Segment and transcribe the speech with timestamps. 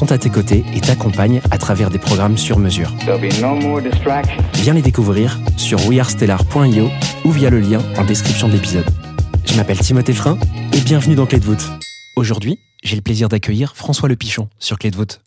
[0.00, 2.90] sont à tes côtés et t'accompagnent à travers des programmes sur mesure.
[3.06, 3.18] No.
[4.54, 6.88] Viens les découvrir sur wearestellar.io
[7.26, 8.86] ou via le lien en description de l'épisode.
[9.44, 10.38] Je m'appelle Timothée Frein
[10.72, 11.68] et bienvenue dans Clé de voûte.
[12.16, 15.20] Aujourd'hui, j'ai le plaisir d'accueillir François Le Pichon sur Clé de voûte.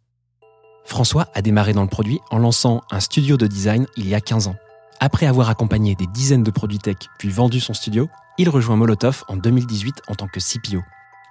[0.85, 4.21] François a démarré dans le produit en lançant un studio de design il y a
[4.21, 4.55] 15 ans.
[4.99, 9.23] Après avoir accompagné des dizaines de produits tech puis vendu son studio, il rejoint Molotov
[9.27, 10.81] en 2018 en tant que CPO.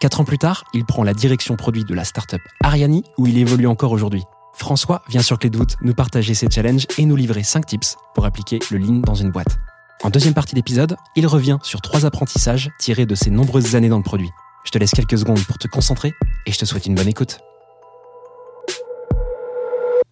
[0.03, 3.39] Quatre ans plus tard, il prend la direction produit de la startup Ariani où il
[3.39, 4.25] évolue encore aujourd'hui.
[4.53, 7.97] François vient sur Clé de voûte nous partager ses challenges et nous livrer 5 tips
[8.12, 9.61] pour appliquer le lean dans une boîte.
[10.03, 13.98] En deuxième partie d'épisode, il revient sur trois apprentissages tirés de ses nombreuses années dans
[13.98, 14.28] le produit.
[14.64, 16.12] Je te laisse quelques secondes pour te concentrer
[16.47, 17.39] et je te souhaite une bonne écoute.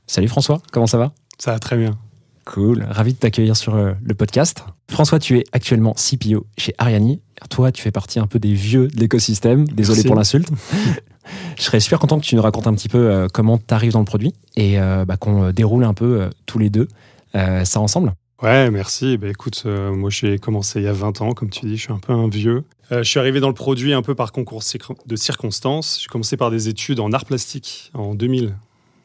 [0.07, 1.11] Salut François, comment ça va?
[1.37, 1.99] Ça va très bien.
[2.45, 4.65] Cool, ravi de t'accueillir sur euh, le podcast.
[4.89, 7.21] François, tu es actuellement CPO chez Ariani.
[7.49, 9.67] Toi, tu fais partie un peu des vieux de l'écosystème.
[9.67, 10.07] Désolé Merci.
[10.07, 10.51] pour l'insulte.
[11.57, 13.93] Je serais super content que tu nous racontes un petit peu euh, comment tu arrives
[13.93, 16.89] dans le produit et euh, bah, qu'on euh, déroule un peu tous les deux
[17.33, 18.13] ça ensemble.
[18.43, 19.19] Ouais, merci.
[19.19, 21.83] Bah, écoute, euh, moi j'ai commencé il y a 20 ans, comme tu dis, je
[21.83, 22.65] suis un peu un vieux.
[22.91, 24.63] Euh, je suis arrivé dans le produit un peu par concours
[25.07, 26.01] de circonstances.
[26.03, 28.55] J'ai commencé par des études en art plastique en 2000.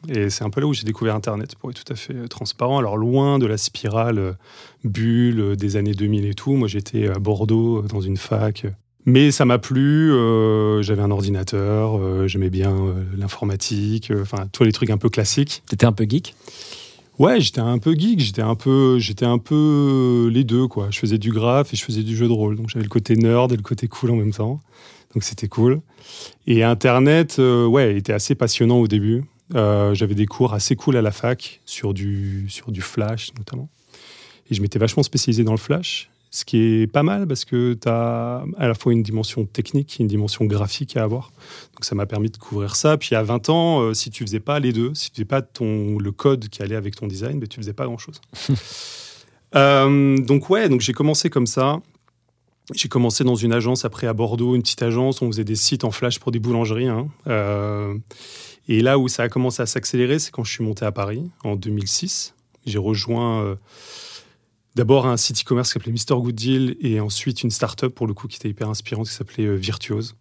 [0.09, 2.27] Et c'est un peu là où j'ai découvert Internet, pour être tout à fait euh,
[2.27, 2.77] transparent.
[2.77, 4.33] Alors loin de la spirale euh,
[4.83, 6.53] bulle euh, des années 2000 et tout.
[6.53, 8.65] Moi j'étais à Bordeaux, dans une fac.
[9.05, 14.63] Mais ça m'a plu, euh, j'avais un ordinateur, euh, j'aimais bien euh, l'informatique, enfin tous
[14.63, 15.61] les trucs un peu classiques.
[15.69, 16.35] T'étais un peu geek?
[17.19, 20.87] Ouais, j'étais un peu geek, j'étais un peu, j'étais un peu les deux quoi.
[20.89, 23.15] Je faisais du graphe et je faisais du jeu de rôle, donc j'avais le côté
[23.15, 24.59] nerd et le côté cool en même temps.
[25.13, 25.81] Donc c'était cool.
[26.47, 29.23] Et Internet, euh, ouais, était assez passionnant au début.
[29.53, 33.69] Euh, j'avais des cours assez cool à la fac sur du sur du Flash notamment.
[34.49, 37.73] Et je m'étais vachement spécialisé dans le Flash, ce qui est pas mal parce que
[37.73, 41.31] tu as à la fois une dimension technique et une dimension graphique à avoir.
[41.73, 42.97] Donc ça m'a permis de couvrir ça.
[42.97, 45.41] Puis à 20 ans, euh, si tu faisais pas les deux, si tu faisais pas
[45.41, 48.19] ton, le code qui allait avec ton design, ben, tu faisais pas grand-chose.
[49.55, 51.79] Euh, donc ouais, donc j'ai commencé comme ça.
[52.73, 55.21] J'ai commencé dans une agence après à Bordeaux, une petite agence.
[55.21, 56.87] On faisait des sites en flash pour des boulangeries.
[56.87, 57.07] hein.
[57.27, 57.95] Euh,
[58.67, 61.29] et là où ça a commencé à s'accélérer, c'est quand je suis monté à Paris
[61.43, 62.33] en 2006.
[62.65, 63.55] J'ai rejoint euh,
[64.75, 68.13] d'abord un site e-commerce qui s'appelait Mr Good Deal et ensuite une start-up pour le
[68.13, 70.15] coup qui était hyper inspirante qui s'appelait euh, Virtuose.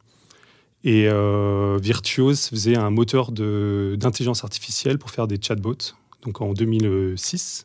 [0.84, 7.64] Et euh, Virtuose faisait un moteur d'intelligence artificielle pour faire des chatbots, donc en 2006.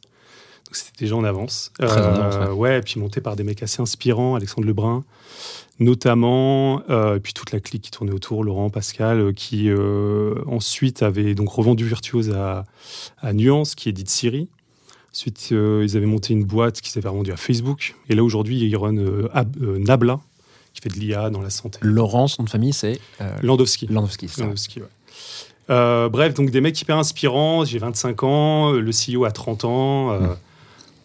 [0.66, 1.74] Donc c'était déjà en avance.
[1.78, 2.54] Très en avance, ouais.
[2.54, 5.04] ouais, et puis monté par des mecs assez inspirants, Alexandre Lebrun,
[5.80, 10.36] notamment, euh, et puis toute la clique qui tournait autour, Laurent, Pascal, euh, qui euh,
[10.48, 12.66] ensuite avait donc revendu Virtuose à,
[13.22, 14.48] à Nuance, qui édite Siri.
[15.14, 17.96] Ensuite, euh, ils avaient monté une boîte qu'ils avaient vendue à Facebook.
[18.10, 18.96] Et là, aujourd'hui, ils run
[19.34, 20.20] Ab- Nabla,
[20.74, 21.80] qui fait de l'IA dans la santé.
[21.82, 23.00] Laurent, son nom de famille, c'est
[23.42, 23.88] Landowski.
[23.88, 24.28] Landowski.
[24.28, 24.42] c'est ça.
[24.44, 26.10] Landowski, ouais.
[26.12, 27.66] Bref, donc des mecs hyper inspirants.
[27.66, 30.12] J'ai 25 ans, le CEO a 30 ans.
[30.12, 30.36] euh, Mm.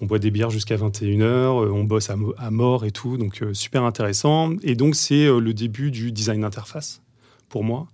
[0.04, 3.16] On boit des bières jusqu'à 21h, euh, on bosse à, mo- à mort et tout,
[3.16, 4.52] donc euh, super intéressant.
[4.62, 7.00] Et donc c'est euh, le début du design d'interface
[7.48, 7.86] pour moi.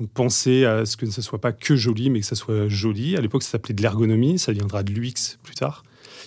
[0.00, 3.16] Donc penser à ce que ce soit pas que joli, mais que ça soit joli.
[3.16, 5.84] À l'époque, ça s'appelait de l'ergonomie, ça viendra de l'UX plus tard.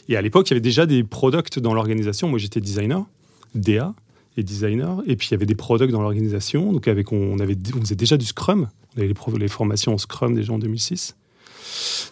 [0.08, 2.30] Et à l'époque, il y avait déjà des products dans l'organisation.
[2.30, 3.06] Moi, j'étais designer,
[3.56, 3.94] DA
[4.38, 5.04] et designer.
[5.06, 6.72] Et puis, il y avait des products dans l'organisation.
[6.72, 8.70] Donc, avec, on, avait, on faisait déjà du Scrum.
[8.96, 11.18] On avait les, les formations en Scrum déjà en 2006.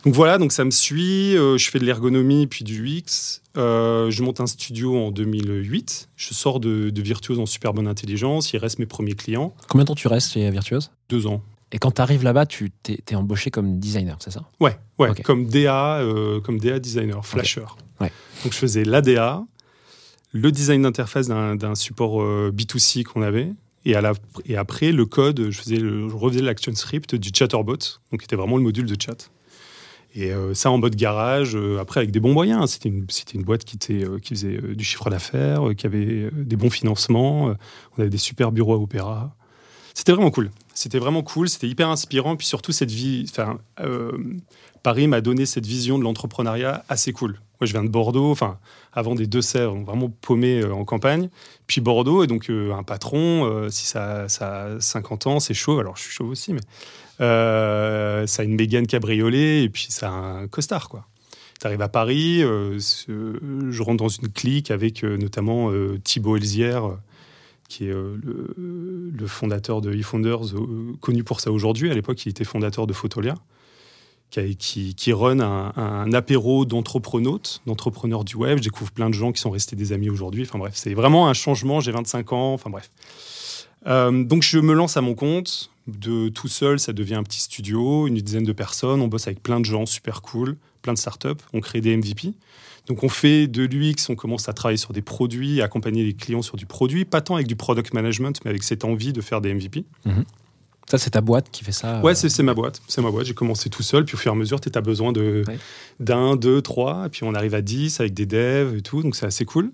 [0.06, 1.36] Donc voilà, donc ça me suit.
[1.36, 3.42] euh, je fais de l'ergonomie puis du UX.
[3.58, 6.10] Euh, je monte un studio en 2008.
[6.16, 8.54] Je sors de, de Virtuose en super bonne intelligence.
[8.54, 9.54] Il reste mes premiers clients.
[9.68, 10.92] Combien de temps tu restes chez Virtuose?
[11.10, 11.42] Deux ans.
[11.72, 14.44] Et quand tu arrives là-bas, tu t'es t'es embauché comme designer, c'est ça?
[14.60, 17.66] Ouais, ouais, comme DA, euh, comme DA designer, flasher.
[18.00, 18.12] Ouais.
[18.44, 19.44] Donc je faisais l'ADA,
[20.32, 23.52] le design d'interface d'un d'un support euh, B2C qu'on avait,
[23.84, 24.14] et, à la,
[24.46, 27.74] et après le code, je, faisais le, je refaisais l'action script du Chatterbot,
[28.12, 29.30] donc qui était vraiment le module de chat.
[30.18, 32.64] Et euh, ça en mode garage, euh, après avec des bons moyens.
[32.64, 32.66] hein.
[32.68, 37.56] C'était une, boîte qui, euh, qui faisait du chiffre d'affaires, qui avait des bons financements.
[37.96, 39.36] on avait des super bureaux à Opéra.
[39.94, 40.50] C'était vraiment cool.
[40.74, 41.50] C'était vraiment cool.
[41.50, 42.36] C'était hyper inspirant.
[42.36, 43.32] Puis surtout, cette vie.
[44.82, 47.40] Paris m'a donné cette vision de l'entrepreneuriat assez cool.
[47.60, 48.58] Moi, je viens de Bordeaux, enfin,
[48.94, 51.30] avant des Deux-Sèvres, vraiment paumé en campagne.
[51.66, 55.80] Puis Bordeaux, et donc un patron, si ça, ça a 50 ans, c'est chaud.
[55.80, 56.62] Alors, je suis chaud aussi, mais
[57.20, 61.08] euh, ça a une Mégane cabriolet, et puis ça a un costard, quoi.
[61.60, 65.72] T'arrives à Paris, euh, je rentre dans une clique avec euh, notamment
[66.04, 66.98] Thibaut Elzière,
[67.68, 70.54] qui est le, fondateur de eFounders,
[71.02, 71.90] connu pour ça aujourd'hui.
[71.90, 73.36] À l'époque, il était fondateur de Photolia,
[74.30, 78.60] qui, qui, run un, apéro d'entreprenautes, d'entrepreneurs du web.
[78.60, 80.44] Je découvre plein de gens qui sont restés des amis aujourd'hui.
[80.44, 81.80] Enfin bref, c'est vraiment un changement.
[81.80, 82.54] J'ai 25 ans.
[82.54, 82.92] Enfin bref.
[83.86, 85.70] Euh, donc je me lance à mon compte.
[85.88, 89.00] De tout seul, ça devient un petit studio, une dizaine de personnes.
[89.02, 91.30] On bosse avec plein de gens super cool, plein de startups.
[91.54, 92.34] On crée des MVP.
[92.88, 96.14] Donc on fait de l'UX, on commence à travailler sur des produits, à accompagner les
[96.14, 99.22] clients sur du produit, pas tant avec du product management, mais avec cette envie de
[99.22, 99.86] faire des MVP.
[100.90, 102.00] Ça, c'est ta boîte qui fait ça.
[102.02, 102.82] Ouais, euh, c'est c'est ma boîte.
[102.88, 103.26] C'est ma boîte.
[103.26, 105.60] J'ai commencé tout seul, puis au fur et à mesure, tu as besoin de Ouais.
[106.00, 109.16] d'un, deux, trois, et puis on arrive à 10 avec des devs et tout, donc
[109.18, 109.72] c'est assez cool.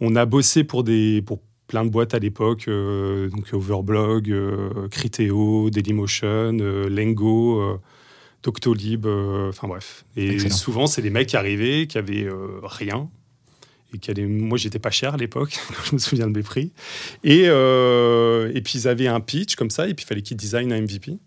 [0.00, 4.88] On a bossé pour des pour plein de boîtes à l'époque, euh, donc Overblog, euh,
[4.88, 7.78] Criteo, Dailymotion, euh, Lengo, euh,
[8.42, 10.04] Doctolib, euh, enfin bref.
[10.16, 10.54] Et Excellent.
[10.54, 12.28] souvent, c'est des mecs qui arrivaient, qui avaient
[12.62, 13.08] rien.
[13.94, 16.72] Et qui allaient, moi, j'étais pas cher à l'époque, je me souviens de mes prix.
[17.24, 20.72] Et, et puis, ils avaient un pitch comme ça, et puis il fallait qu'ils designent
[20.72, 21.18] un MVP.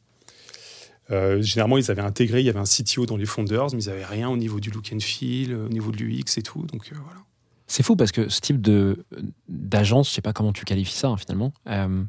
[1.12, 3.90] Euh, généralement, ils avaient intégré, il y avait un CTO dans les founders, mais ils
[3.90, 6.66] n'avaient rien au niveau du look and feel, au niveau de l'UX et tout.
[6.68, 7.22] Donc euh, voilà.
[7.70, 9.06] C'est fou parce que ce type de
[9.48, 12.04] d'agence, je sais pas comment tu qualifies ça hein, finalement, euh,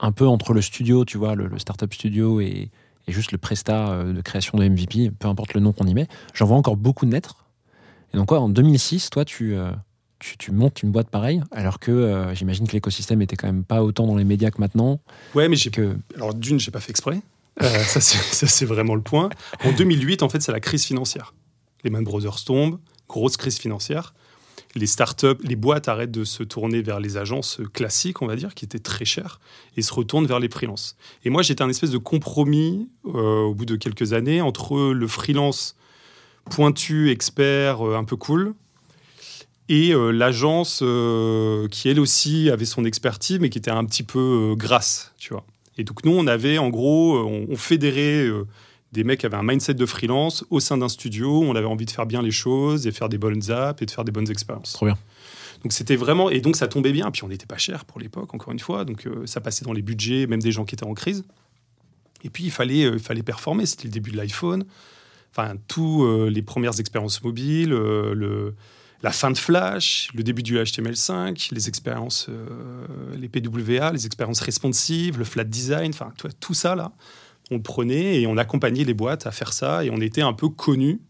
[0.00, 2.70] un peu entre le studio, tu vois, le, le startup studio et,
[3.06, 5.94] et juste le prestat euh, de création de MVP, peu importe le nom qu'on y
[5.94, 7.46] met, j'en vois encore beaucoup naître.
[8.14, 9.70] Et donc quoi, en 2006, toi, tu, euh,
[10.18, 13.64] tu, tu montes une boîte pareille, alors que euh, j'imagine que l'écosystème était quand même
[13.64, 15.00] pas autant dans les médias que maintenant.
[15.34, 17.20] Ouais, mais j'ai Que alors d'une, j'ai pas fait exprès.
[17.60, 19.30] Ça, c'est, ça, c'est vraiment le point.
[19.64, 21.34] En 2008, en fait, c'est la crise financière.
[21.84, 24.14] Les Man Brothers tombent, grosse crise financière.
[24.74, 28.54] Les startups, les boîtes arrêtent de se tourner vers les agences classiques, on va dire,
[28.54, 29.38] qui étaient très chères,
[29.76, 30.96] et se retournent vers les freelances.
[31.24, 35.06] Et moi, j'étais un espèce de compromis euh, au bout de quelques années entre le
[35.06, 35.76] freelance
[36.50, 38.54] pointu, expert, euh, un peu cool,
[39.68, 40.78] et euh, l'agence
[41.70, 45.44] qui, elle aussi, avait son expertise, mais qui était un petit peu grasse, tu vois.
[45.76, 48.28] Et donc, nous, on avait, en gros, on, fédérait
[48.92, 51.42] des mecs qui avaient un mindset de freelance au sein d'un studio.
[51.42, 53.90] On avait envie de faire bien les choses, et faire des bonnes apps et de
[53.90, 54.74] faire des bonnes expériences.
[54.74, 54.98] trop bien.
[55.62, 56.28] Donc, c'était vraiment.
[56.28, 57.10] Et donc, ça tombait bien.
[57.10, 58.84] Puis, on n'était pas cher pour l'époque, encore une fois.
[58.84, 61.24] Donc, euh, ça passait dans les budgets, même des gens qui étaient en crise.
[62.24, 63.64] Et puis, il fallait, euh, il fallait performer.
[63.64, 64.64] C'était le début de l'iPhone.
[65.30, 68.54] Enfin, tous euh, les premières expériences mobiles, le,
[69.02, 72.28] la fin de Flash, le début du HTML5, les expériences,
[73.16, 76.92] les PWA, les expériences responsives, le flat design, enfin, tout, tout ça, là,
[77.50, 79.84] on le prenait et on accompagnait les boîtes à faire ça.
[79.84, 81.00] Et on était un peu connus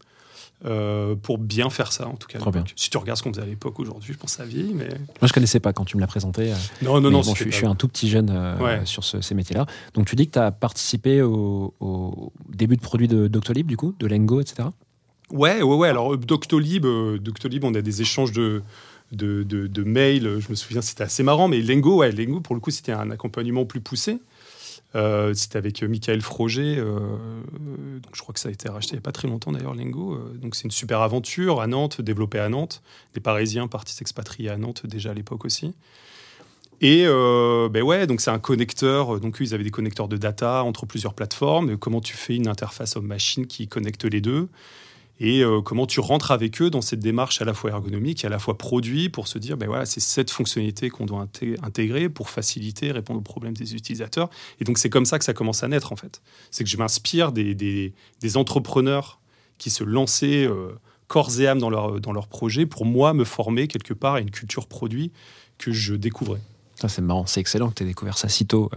[0.65, 2.39] euh, pour bien faire ça, en tout cas.
[2.45, 2.63] à bien.
[2.75, 4.87] Si tu regardes ce qu'on faisait à l'époque aujourd'hui, je pense ça vieillit, mais...
[4.87, 6.51] Moi, je connaissais pas quand tu me l'as présenté.
[6.53, 8.85] euh, Non, non, non, bon, je, suis, je un tout petit jeune euh, Ouais.
[8.85, 9.65] sur ce- ces métiers-là.
[9.93, 13.75] Donc, tu dis que tu as participé au, au début de produit de Doctolib, du
[13.75, 14.69] coup, de Lengo, etc.
[15.31, 15.89] Ouais, ouais, ouais.
[15.89, 16.85] Alors, Doctolib,
[17.19, 18.61] Doctolib, on a des échanges de,
[19.11, 20.37] de, de- de mails.
[20.39, 21.49] Je me souviens, c'était assez marrant.
[21.49, 24.19] Mais Lengo, ouais, Lengo, pour le coup, c'était un accompagnement plus poussé.
[24.95, 26.77] Euh, c'était avec euh, Michael Froger.
[26.77, 26.99] euh,
[28.13, 30.17] je crois que ça a été racheté il n'y a pas très longtemps d'ailleurs, Lengo.
[30.35, 32.81] Donc c'est une super aventure à Nantes, développée à Nantes.
[33.15, 35.73] Les Parisiens partis s'expatrier à Nantes déjà à l'époque aussi.
[36.81, 39.19] Et euh, ben ouais, donc c'est un connecteur.
[39.19, 41.77] Donc ils avaient des connecteurs de data entre plusieurs plateformes.
[41.77, 44.49] Comment tu fais une interface homme-machine qui connecte les deux?
[45.19, 48.27] Et euh, comment tu rentres avec eux dans cette démarche à la fois ergonomique et
[48.27, 51.57] à la fois produit pour se dire, ben voilà, c'est cette fonctionnalité qu'on doit inté-
[51.63, 54.29] intégrer pour faciliter, répondre aux problèmes des utilisateurs.
[54.59, 56.21] Et donc c'est comme ça que ça commence à naître en fait.
[56.49, 57.93] C'est que je m'inspire des, des-
[58.35, 59.19] entrepreneurs
[59.59, 60.69] qui se lançaient euh,
[61.07, 64.19] corps et âme dans leur, dans leur projet pour moi me former quelque part à
[64.19, 65.11] une culture produit
[65.59, 66.41] que je découvrais.
[66.87, 67.27] C'est marrant.
[67.27, 68.69] C'est excellent que tu aies découvert ça si tôt,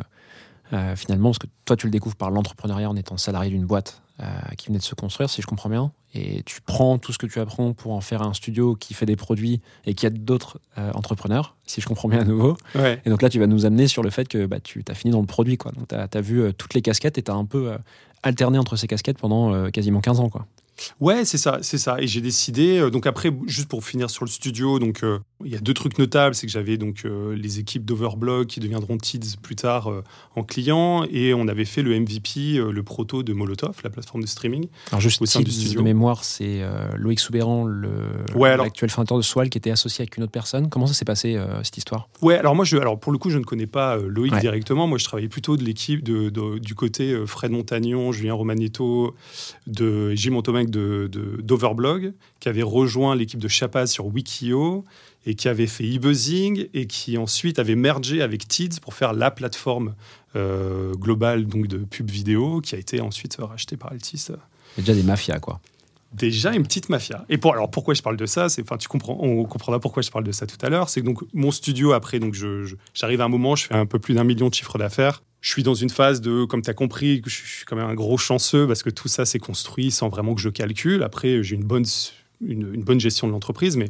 [0.72, 4.02] euh, finalement, parce que toi, tu le découvres par l'entrepreneuriat en étant salarié d'une boîte
[4.20, 4.24] euh,
[4.56, 5.92] qui venait de se construire, si je comprends bien.
[6.14, 9.06] Et tu prends tout ce que tu apprends pour en faire un studio qui fait
[9.06, 12.56] des produits et qui aide d'autres euh, entrepreneurs, si je comprends bien à nouveau.
[12.74, 13.00] Ouais.
[13.04, 15.12] Et donc là, tu vas nous amener sur le fait que bah, tu as fini
[15.12, 15.56] dans le produit.
[15.56, 15.72] Quoi.
[15.72, 17.76] Donc, tu as, vu toutes les casquettes et tu as un peu
[18.22, 20.30] alterné entre ces casquettes pendant quasiment 15 ans.
[20.30, 20.46] Quoi.
[21.00, 22.00] Ouais, c'est ça, c'est ça.
[22.00, 25.04] Et j'ai décidé, donc après, juste pour finir sur le studio, donc
[25.44, 28.58] Il y a deux trucs notables, c'est que j'avais donc euh, les équipes d'Overblog qui
[28.58, 30.02] deviendront Tids plus tard euh,
[30.34, 34.22] en client, et on avait fait le MVP, euh, le proto de Molotov, la plateforme
[34.22, 34.68] de streaming.
[34.92, 35.80] Alors juste Au sein du titre studio.
[35.80, 36.62] de mémoire, c'est
[36.96, 37.90] Loïc Soubéran, le
[38.34, 40.70] Ouais, alors- l'actuel fondateur de Swal, qui était associé avec une autre personne.
[40.70, 42.08] Comment ça s'est passé cette histoire?
[42.22, 44.40] Ouais, alors moi, je, alors pour le coup, je ne connais pas Loïc Ouais.
[44.40, 44.86] directement.
[44.86, 49.14] Moi, je travaillais plutôt de l'équipe de, de- du côté Fred Montagnon, Julien Romanetto,
[49.66, 51.10] de Jim Montomec de,
[51.42, 54.84] d'Overblog, qui avait rejoint l'équipe de Chapaz sur Wikio
[55.26, 59.30] et qui avait fait e-buzzing et qui ensuite avait mergé avec Tids pour faire la
[59.30, 59.94] plateforme
[60.36, 64.28] euh, globale donc de pub vidéo qui a été ensuite rachetée par Altis.
[64.78, 65.60] Déjà des mafias, quoi.
[66.12, 67.26] Déjà une petite mafia.
[67.28, 68.48] Et pour, alors pourquoi je parle de ça?
[68.48, 70.88] C'est, enfin, tu comprends, on comprendra pourquoi je parle de ça tout à l'heure.
[70.88, 73.86] C'est que donc mon studio après, donc je, j'arrive à un moment, je fais un
[73.86, 75.22] peu plus d'un million de chiffres d'affaires.
[75.40, 77.94] Je suis dans une phase de, comme tu as compris, je suis quand même un
[77.94, 81.02] gros chanceux parce que tout ça s'est construit sans vraiment que je calcule.
[81.02, 81.84] Après, j'ai une bonne,
[82.40, 83.88] une, une bonne gestion de l'entreprise, mais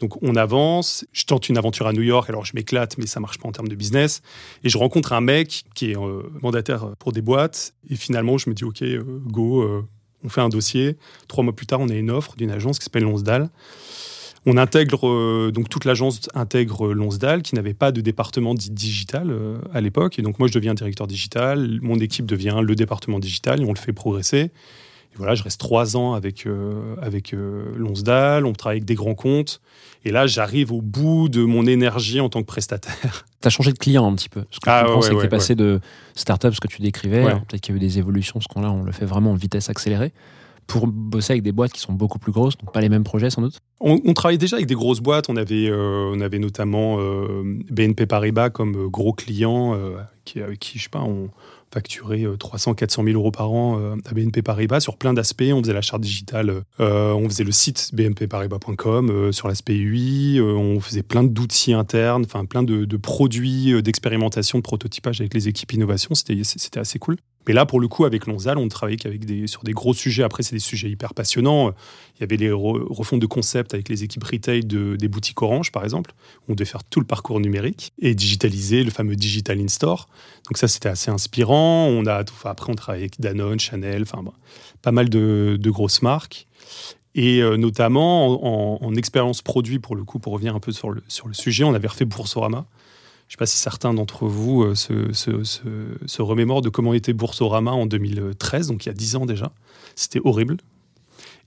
[0.00, 1.06] donc on avance.
[1.12, 3.52] Je tente une aventure à New York, alors je m'éclate, mais ça marche pas en
[3.52, 4.22] termes de business.
[4.62, 7.74] Et je rencontre un mec qui est euh, mandataire pour des boîtes.
[7.90, 9.86] Et finalement, je me dis, OK, euh, go, euh,
[10.24, 10.96] on fait un dossier.
[11.28, 13.50] Trois mois plus tard, on a une offre d'une agence qui s'appelle Lonsdal.
[14.46, 19.34] On intègre, donc toute l'agence intègre Lonsdal, qui n'avait pas de département dit digital
[19.72, 20.18] à l'époque.
[20.18, 21.78] Et donc moi, je deviens directeur digital.
[21.80, 24.50] Mon équipe devient le département digital et on le fait progresser.
[25.14, 28.46] Et voilà, je reste trois ans avec, euh, avec euh, Lonsdal.
[28.46, 29.60] On travaille avec des grands comptes.
[30.04, 33.24] Et là, j'arrive au bout de mon énergie en tant que prestataire.
[33.40, 34.44] Tu as changé de client un petit peu.
[34.50, 35.78] Ce que Ah, je comprends, ouais, c'est que ouais, tu es passé de
[36.14, 37.22] start-up, ce que tu décrivais.
[37.24, 39.34] Peut-être qu'il y a eu des évolutions, parce qu'on là, on le fait vraiment en
[39.34, 40.14] vitesse accélérée,
[40.66, 43.28] pour bosser avec des boîtes qui sont beaucoup plus grosses, donc pas les mêmes projets
[43.28, 43.60] sans doute.
[43.80, 45.28] On, on travaillait déjà avec des grosses boîtes.
[45.28, 50.40] On avait, euh, on avait notamment euh, BNP Paribas comme euh, gros client, euh, qui,
[50.40, 51.28] avec qui, je sais pas, on
[51.74, 55.42] facturait 300, 400 000 euros par an euh, à BNP Paribas sur plein d'aspects.
[55.52, 60.40] On faisait la charte digitale, euh, on faisait le site bnpparibas.com euh, sur l'aspect UI,
[60.40, 65.48] on faisait plein d'outils internes, enfin plein de, de produits d'expérimentation, de prototypage avec les
[65.48, 66.14] équipes innovation.
[66.14, 67.16] C'était assez cool.
[67.46, 70.22] Mais là, pour le coup, avec Lonzal, on travaillait qu'avec des, sur des gros sujets.
[70.22, 71.70] Après, c'est des sujets hyper passionnants.
[72.16, 75.42] Il y avait les re- refontes de concepts avec les équipes retail de, des boutiques
[75.42, 76.14] Orange, par exemple.
[76.48, 80.08] On devait faire tout le parcours numérique et digitaliser le fameux Digital In-Store.
[80.48, 81.86] Donc ça, c'était assez inspirant.
[81.88, 84.24] On a, après, on travaillait avec Danone, Chanel, enfin,
[84.82, 86.46] pas mal de, grosses marques.
[87.14, 90.72] Et euh, notamment, en, en- en expérience produit, pour le coup, pour revenir un peu
[90.72, 92.66] sur le, sur le sujet, on avait refait Boursorama.
[93.34, 97.72] Je ne sais pas si certains d'entre vous euh, se, remémorent de comment était Boursorama
[97.72, 99.50] en 2013, donc il y a 10 ans déjà.
[99.96, 100.58] C'était horrible.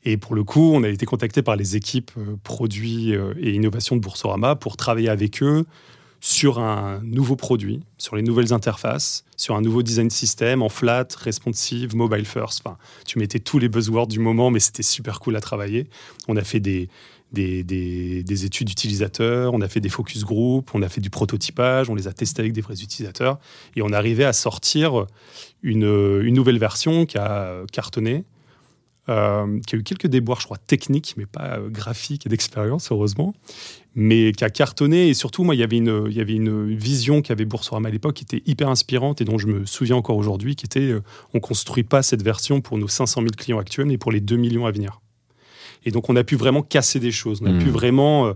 [0.04, 3.52] Et pour le coup, on a été contacté par les équipes euh, produits euh, et
[3.52, 5.66] innovation de Boursorama pour travailler avec eux
[6.20, 11.08] sur un nouveau produit, sur les nouvelles interfaces, sur un nouveau design system en flat,
[11.18, 12.64] responsive, mobile first.
[12.66, 15.88] Enfin, tu mettais tous les buzzwords du moment, mais c'était super cool à travailler.
[16.28, 16.90] On a fait des,
[17.32, 21.10] des, des- des études utilisateurs, on a fait des focus group, on a fait du
[21.10, 23.40] prototypage, on les a testés avec des vrais utilisateurs,
[23.76, 25.06] et on arrivait à sortir
[25.64, 28.24] une, nouvelle version qui a cartonné,
[29.10, 32.92] euh, qui a eu quelques déboires, je crois, techniques, mais pas euh, graphiques et d'expérience,
[32.92, 33.34] heureusement,
[33.96, 35.08] mais qui a cartonné.
[35.08, 38.44] Et surtout, moi, il y avait une, avait vision qu'avait Boursorama à l'époque qui était
[38.46, 41.02] hyper inspirante et dont je me souviens encore aujourd'hui, qui était euh,
[41.34, 44.36] on construit pas cette version pour nos 500 000 clients actuels, mais pour les 2
[44.36, 45.00] millions à venir.
[45.88, 47.42] Et donc, on a pu vraiment casser des choses.
[47.42, 48.34] On a pu vraiment euh,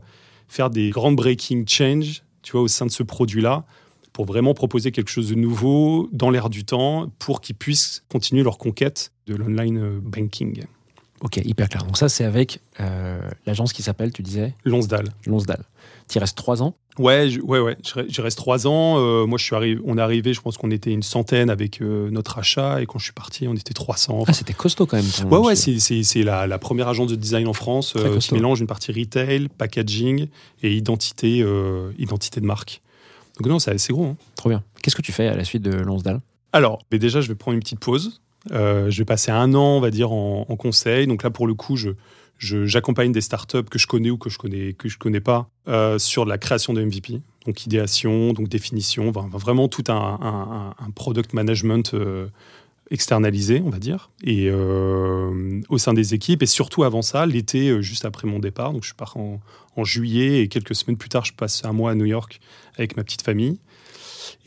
[0.47, 3.65] faire des grandes breaking change, tu vois, au sein de ce produit-là,
[4.13, 8.41] pour vraiment proposer quelque chose de nouveau dans l'air du temps, pour qu'ils puissent continuer
[8.41, 10.63] leur conquête de l'online euh, banking.
[11.19, 11.83] Ok, hyper clair.
[11.83, 15.09] Donc ça, c'est avec euh, l'agence qui s'appelle, tu disais, Lonsdal.
[15.25, 15.65] Lonsdal.
[16.11, 16.75] Tu restes trois ans?
[16.99, 17.77] Ouais, je, ouais, ouais.
[18.09, 18.97] Je reste trois ans.
[18.99, 21.81] Euh, moi, je suis arrivé, on est arrivé, je pense qu'on était une centaine avec
[21.81, 24.25] euh, notre achat, et quand je suis parti, on était 300.
[24.27, 25.05] Ah, c'était costaud quand même.
[25.31, 28.67] Ouais, ouais, c'est- la, la première agence de design en France euh, qui mélange une
[28.67, 30.27] partie retail, packaging
[30.63, 32.81] et identité, euh, identité de marque.
[33.39, 34.05] Donc non, c'est assez gros.
[34.05, 34.17] hein.
[34.35, 34.61] Trop bien.
[34.83, 36.19] Qu'est-ce que tu fais à la suite de Lonsdal
[36.51, 38.21] Alors, mais déjà, je vais prendre une petite pause.
[38.49, 41.07] Je vais passer un an, on va dire, en, en conseil.
[41.07, 41.91] Donc là, pour le coup, je-
[42.41, 45.99] j'accompagne des startups que je connais ou que je connais que je connais pas euh,
[45.99, 47.21] sur la création de MVP.
[47.45, 52.27] Donc idéation, donc définition, vraiment tout un, un- un- product management euh,
[52.89, 56.43] externalisé, on va dire, et euh, au sein des équipes.
[56.43, 59.39] Et surtout avant ça, l'été, euh, juste après mon départ, donc je pars en,
[59.75, 62.39] en juillet et quelques semaines plus tard, je passe un mois à New York
[62.75, 63.59] avec ma petite famille.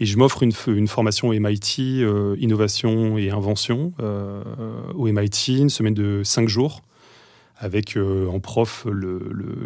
[0.00, 2.02] Et je m'offre une, une formation MIT,
[2.38, 3.92] innovation et invention,
[4.94, 6.82] au MIT, une semaine de cinq jours,
[7.56, 8.86] avec euh, en prof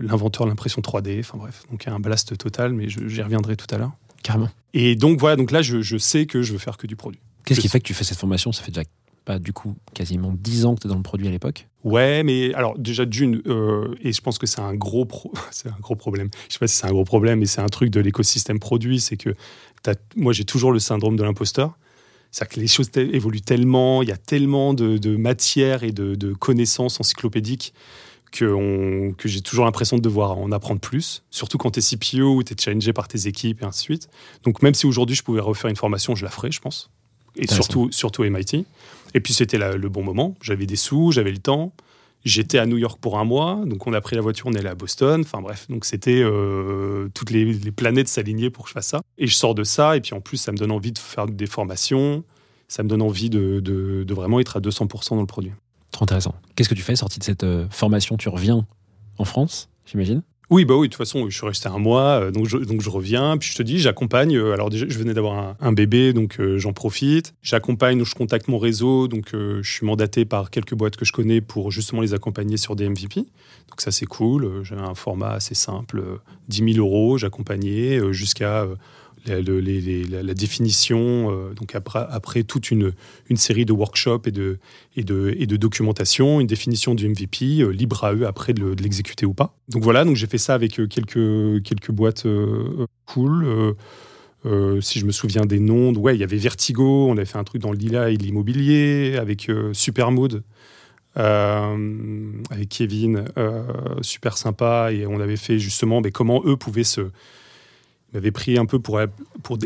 [0.01, 1.21] l'inventeur de l'impression 3D.
[1.21, 3.93] Enfin bref, donc un blast total, mais j'y reviendrai tout à l'heure.
[4.23, 4.49] Carrément.
[4.75, 7.21] Et donc voilà, donc là, je, je sais que je veux faire que du produit.
[7.45, 7.73] Qu'est-ce qui sais.
[7.73, 8.53] fait que tu fais cette formation?
[8.53, 8.87] Ça fait déjà
[9.25, 11.67] pas du coup quasiment 10 ans que tu es dans le produit à l'époque?
[11.85, 15.69] Ouais, mais alors déjà d'une, euh, et je pense que c'est un gros, pro- c'est
[15.69, 16.29] un gros problème.
[16.49, 19.01] Je sais pas si c'est un gros problème, mais c'est un truc de l'écosystème produit,
[19.01, 19.35] c'est que
[20.17, 21.79] moi j'ai toujours le syndrome de l'imposteur.
[22.31, 26.15] C'est-à-dire que les choses évoluent tellement, il y a tellement de, de matière et de,
[26.15, 27.73] de connaissances encyclopédiques
[28.33, 31.83] que, on- que j'ai toujours l'impression de devoir en apprendre plus, surtout quand tu es
[31.83, 34.09] CPO ou tu es challengé par tes équipes et ainsi de suite.
[34.45, 36.91] Donc même si aujourd'hui je pouvais refaire une formation, je la ferais, je pense.
[37.37, 38.67] Et surtout, surtout MIT.
[39.15, 41.73] Et puis c'était le bon moment, j'avais des sous, j'avais le temps.
[42.25, 44.59] J'étais à New York pour un mois, donc on a pris la voiture, on est
[44.59, 45.21] allé à Boston.
[45.21, 49.01] Enfin bref, donc c'était euh, toutes les, planètes s'alignaient pour que je fasse ça.
[49.19, 51.27] Et je sors de ça, et puis en plus, ça me donne envie de faire
[51.27, 52.25] des formations,
[52.67, 55.53] ça me donne envie de vraiment être à 200% dans le produit.
[55.91, 56.35] Trop intéressant.
[56.55, 58.17] Qu'est-ce que tu fais sorti de cette euh, formation?
[58.17, 58.67] Tu reviens
[59.17, 60.23] en France, j'imagine?
[60.51, 62.81] Oui, bah oui, de toute façon, je suis resté un mois, euh, donc je, donc
[62.81, 64.35] je reviens, puis je te dis, j'accompagne.
[64.35, 67.35] euh, Alors déjà, je venais d'avoir un, bébé, donc euh, j'en profite.
[67.43, 71.43] J'accompagne, je contacte mon réseau, donc je suis mandaté par quelques boîtes que je connais
[71.43, 73.21] pour justement les accompagner sur des MVP.
[73.69, 74.63] Donc ça, c'est cool.
[74.63, 76.17] J'avais un format assez simple, euh,
[76.49, 78.67] 10 000 euros, j'accompagnais jusqu'à
[79.27, 82.93] la, définition, euh, donc après, après toute une,
[83.29, 84.59] une série de workshops et de,
[84.97, 88.61] et de, et de documentation, une définition du MVP, euh, libre à eux après de
[88.61, 89.55] le- de l'exécuter ou pas.
[89.69, 92.27] Donc voilà, donc j'ai fait ça avec euh, quelques, quelques boîtes
[93.07, 93.75] cool.
[94.81, 97.45] si je me souviens des noms, ouais, il y avait Vertigo, on avait fait un
[97.45, 100.43] truc dans le lilas et l'immobilier, avec Supermood,
[101.15, 103.25] avec Kevin,
[104.03, 107.11] super sympa, et on avait fait justement mais comment eux pouvaient se...
[108.11, 108.99] Ils m'avaient pris un peu pour,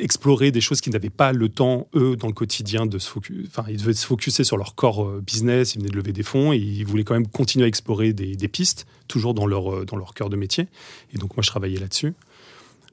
[0.01, 3.47] explorer des choses qu'ils n'avaient pas le temps, eux, dans le quotidien, de se focus.
[3.47, 6.25] Enfin, ils devaient se focuser sur leur corps euh, business, ils venaient de lever des
[6.25, 9.85] fonds, et ils voulaient quand même continuer à explorer des, pistes, toujours dans leur, euh,
[9.85, 10.67] dans cœur de métier.
[11.15, 12.15] Et donc, moi, je travaillais là-dessus.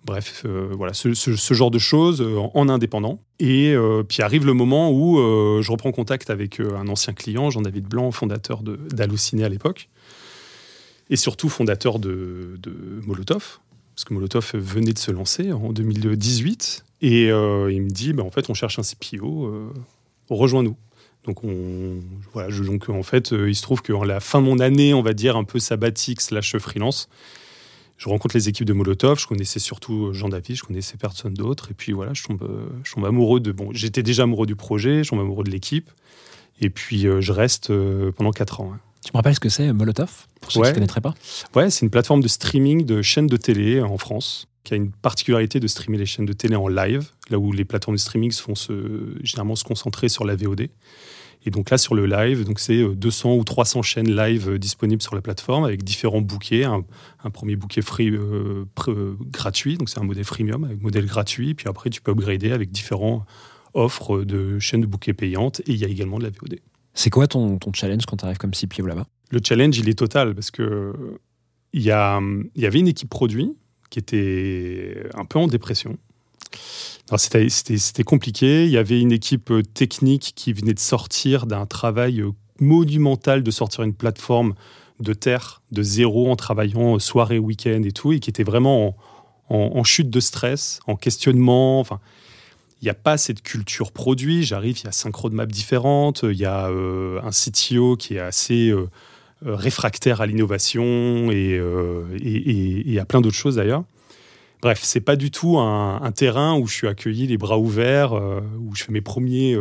[0.05, 3.19] Bref, euh, voilà, ce, genre de choses en, en indépendant.
[3.39, 3.75] Et
[4.07, 5.17] puis arrive le moment où
[5.61, 9.89] je reprends contact avec un ancien client, Jean-David Blanc, fondateur d'Halluciné à l'époque,
[11.09, 12.59] et surtout fondateur de
[13.05, 13.59] Molotov,
[13.99, 16.85] parce que Molotov venait de se lancer en 2018.
[17.01, 19.73] Et euh, il me dit, bah, en fait, on cherche un CPO, euh,
[20.29, 20.77] rejoins-nous.
[21.25, 25.11] Donc, en fait, euh, il se trouve qu'en la fin de mon année, on va
[25.11, 27.09] dire un peu sabbatique slash freelance,
[27.97, 29.19] je rencontre les équipes de Molotov.
[29.19, 31.69] Je connaissais surtout Jean David, je connaissais personne d'autre.
[31.69, 33.51] Et puis voilà, je tombe, amoureux de.
[33.51, 35.91] Bon, j'étais déjà amoureux du projet, je tombe amoureux de l'équipe.
[36.61, 37.69] Et puis je reste
[38.15, 38.71] pendant 4 ans.
[38.75, 38.79] hein.
[39.05, 41.13] Tu me rappelles ce que c'est Molotov Pour ceux qui ne connaîtraient pas?
[41.55, 44.91] Ouais, c'est une plateforme de streaming de chaînes de télé en France qui a une
[44.91, 48.31] particularité de streamer les chaînes de télé en live, là où les plateformes de streaming
[48.31, 50.69] se font se, généralement se concentrer sur la VOD.
[51.45, 54.59] Et donc là, sur le live, donc c'est euh, 200 ou 300 chaînes live euh,
[54.59, 56.65] disponibles sur la plateforme avec différents bouquets.
[56.65, 56.83] Un,
[57.23, 61.53] un premier bouquet free, euh, euh, gratuit, donc c'est un modèle freemium avec modèle gratuit.
[61.53, 63.25] Puis après, tu peux upgrader avec différents
[63.73, 65.61] offres de chaînes de bouquets payantes.
[65.61, 66.59] Et il y a également de la VOD.
[66.93, 69.07] C'est quoi ton, ton challenge quand tu arrives comme CPO là-bas?
[69.31, 70.93] Le challenge, il est total parce que
[71.73, 73.55] il y, y avait une équipe produit
[73.89, 75.97] qui était un peu en dépression.
[77.17, 78.65] C'était compliqué.
[78.65, 83.41] Il y avait une équipe euh, technique qui venait de sortir d'un travail euh, monumental
[83.41, 84.53] de sortir une plateforme
[84.99, 88.95] de terre de zéro en travaillant euh, soirée, week-end et tout, et qui était vraiment
[89.49, 91.83] en, chute de stress, en questionnement.
[92.81, 94.43] Il n'y a pas cette culture produit.
[94.43, 96.21] J'arrive, il y a cinq roadmaps différentes.
[96.23, 98.89] Il y a euh, un CTO qui est assez euh,
[99.45, 101.59] euh, réfractaire à l'innovation et,
[102.99, 103.83] à plein d'autres choses d'ailleurs.
[104.61, 108.75] Bref, c'est pas du tout un, terrain où je suis accueilli les bras ouverts, où
[108.75, 109.57] je fais mes premiers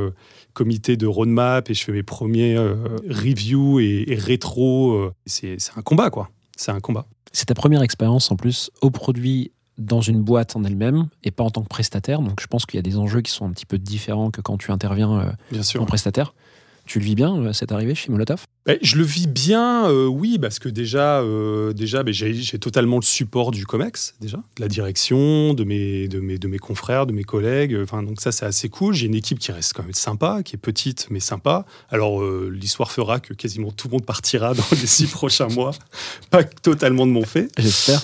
[0.55, 2.59] comités de roadmap et je fais mes premiers
[3.09, 5.13] reviews et, rétro.
[5.25, 6.31] c'est un combat, quoi.
[6.57, 7.07] C'est un combat.
[7.31, 11.45] C'est ta première expérience en plus au produit dans une boîte en elle-même et pas
[11.45, 12.21] en tant que prestataire.
[12.21, 14.41] Donc je pense qu'il y a des enjeux qui sont un petit peu différents que
[14.41, 15.81] quand tu interviens euh, Bien sûr.
[15.81, 16.35] en prestataire.
[16.89, 18.47] Tu le vis bien, euh, cette arrivée chez Molotov?
[18.65, 22.59] Ben, je le vis bien, euh, oui, parce que déjà, euh, déjà ben, j'ai j'ai
[22.59, 26.59] totalement le support du COMEX, déjà, de la direction, de mes, de mes, de mes
[26.59, 27.77] confrères, de mes collègues.
[27.83, 28.95] Enfin, donc ça, c'est assez cool.
[28.95, 31.67] J'ai une équipe qui reste quand même sympa, qui est petite, mais sympa.
[31.91, 35.73] Alors, euh, l'histoire fera que quasiment tout le monde partira dans les six prochains mois.
[36.31, 37.51] Pas totalement de mon fait.
[37.59, 38.03] J'espère.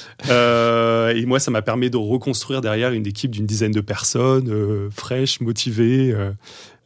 [1.14, 5.40] Et moi, ça m'a permis de reconstruire derrière une équipe d'une dizaine de personnes, fraîches,
[5.40, 6.14] motivées.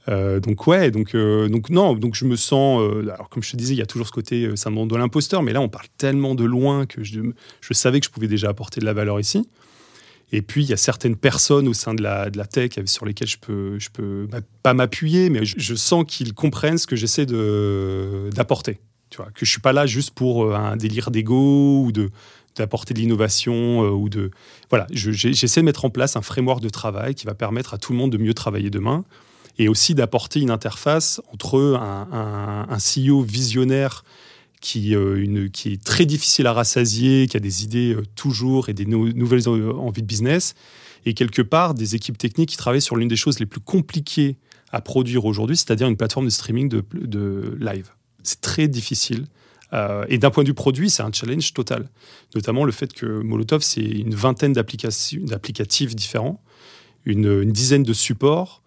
[0.09, 2.81] Euh, donc ouais, donc euh, donc non, donc je me sens.
[2.81, 5.43] euh, alors comme je te disais, il y a toujours ce côté syndrome de l'imposteur,
[5.43, 7.21] mais là on parle tellement de loin que je,
[7.73, 9.49] savais que je pouvais déjà apporter de la valeur ici.
[10.31, 13.07] Et puis il y a certaines personnes au sein de la, de la tech sur
[13.07, 16.97] lesquelles je peux je peux bah, pas m'appuyer, mais je, sens qu'ils comprennent ce que
[16.97, 18.79] j'essaie de d'apporter.
[19.11, 22.11] Tu vois, que je suis pas là juste pour un délire d'ego ou de
[22.57, 24.31] d'apporter de l'innovation ou de
[24.71, 24.87] voilà.
[24.91, 27.99] J'essaie de mettre en place un framework de travail qui va permettre à tout le
[27.99, 29.05] monde de mieux travailler demain
[29.59, 34.05] et aussi d'apporter une interface entre un, un- un CEO visionnaire
[34.61, 38.69] qui, euh, une, qui est très difficile à rassasier, qui a des idées euh, toujours
[38.69, 40.55] et des nou- nouvelles euh, envies de business,
[41.07, 44.37] et quelque part des équipes techniques qui travaillent sur l'une des choses les plus compliquées
[44.73, 47.91] à produire aujourd'hui, c'est-à-dire une plateforme de streaming de, de live.
[48.23, 49.27] C'est très difficile.
[50.09, 51.89] Et d'un point de vue produit, c'est un challenge total.
[52.35, 56.43] Notamment le fait que Molotov, c'est une vingtaine d'applicatifs différents,
[57.05, 58.63] une dizaine de supports.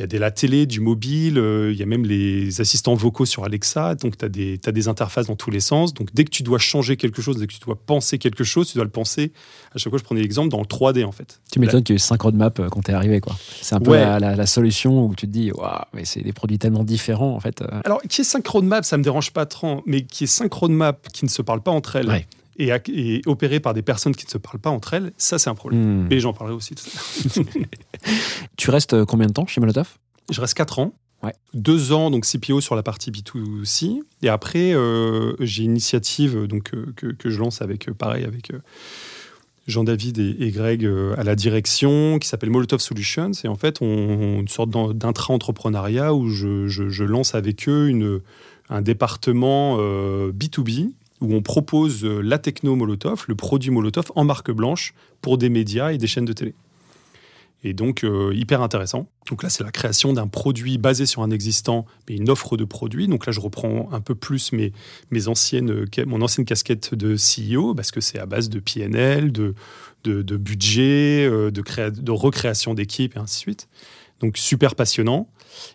[0.00, 2.94] Il y a de la télé, du mobile, euh, il y a même les assistants
[2.94, 3.96] vocaux sur Alexa.
[3.96, 4.28] Donc, tu as,
[4.72, 5.92] des interfaces dans tous les sens.
[5.92, 8.68] Donc, dès que tu dois changer quelque chose, dès que tu dois penser quelque chose,
[8.70, 9.30] tu dois le penser.
[9.74, 11.42] À chaque fois, je prenais l'exemple dans le 3D, en fait.
[11.52, 13.36] Tu m'étonnes qu'il y ait eu 5 roadmaps euh, quand t'es arrivé, quoi.
[13.60, 14.00] C'est un peu Ouais.
[14.00, 17.34] la, la- la solution où tu te dis, waouh, mais c'est des produits tellement différents,
[17.34, 17.60] en fait.
[17.60, 17.66] euh.
[17.84, 20.94] Alors, qui est synchrone map, ça me dérange pas trop, mais qui est synchrone map,
[21.12, 22.26] qui ne se parlent pas entre elles, Ouais.
[22.62, 25.50] Et, et opéré par des personnes qui ne se parlent pas entre elles, ça, c'est
[25.50, 26.04] un problème.
[26.04, 26.06] Hmm.
[26.08, 27.46] Mais j'en parlerai aussi tout à l'heure.
[28.56, 29.98] Tu restes euh, combien de temps chez Molotov?
[30.30, 30.92] Je reste 4 ans.
[31.22, 31.34] Ouais.
[31.52, 34.00] Deux ans, donc CPO sur la partie B2C.
[34.22, 38.24] Et après, euh, j'ai une initiative donc, euh, que, que je lance avec, euh, pareil,
[38.24, 38.52] avec
[39.66, 43.32] Jean-David et, et Greg à la direction, qui s'appelle Molotov Solutions.
[43.44, 48.20] Et en fait, on, une sorte d'intra-entrepreneuriat où je, je- je lance avec eux une,
[48.70, 54.24] un département euh, B2B où on propose euh, la techno Molotov, le produit Molotov en
[54.24, 56.54] marque blanche pour des médias et des chaînes de télé.
[57.62, 59.06] Et donc, euh, hyper intéressant.
[59.28, 62.64] Donc là, c'est la création d'un produit basé sur un existant, mais une offre de
[62.64, 63.06] produit.
[63.06, 64.72] Donc là, je reprends un peu plus mes,
[65.10, 69.30] mes anciennes, euh, mon ancienne casquette de CEO, parce que c'est à base de PNL,
[69.30, 69.54] de,
[70.04, 73.68] de, budget, de, de recréation d'équipe, et ainsi de suite.
[74.20, 75.28] Donc, super passionnant.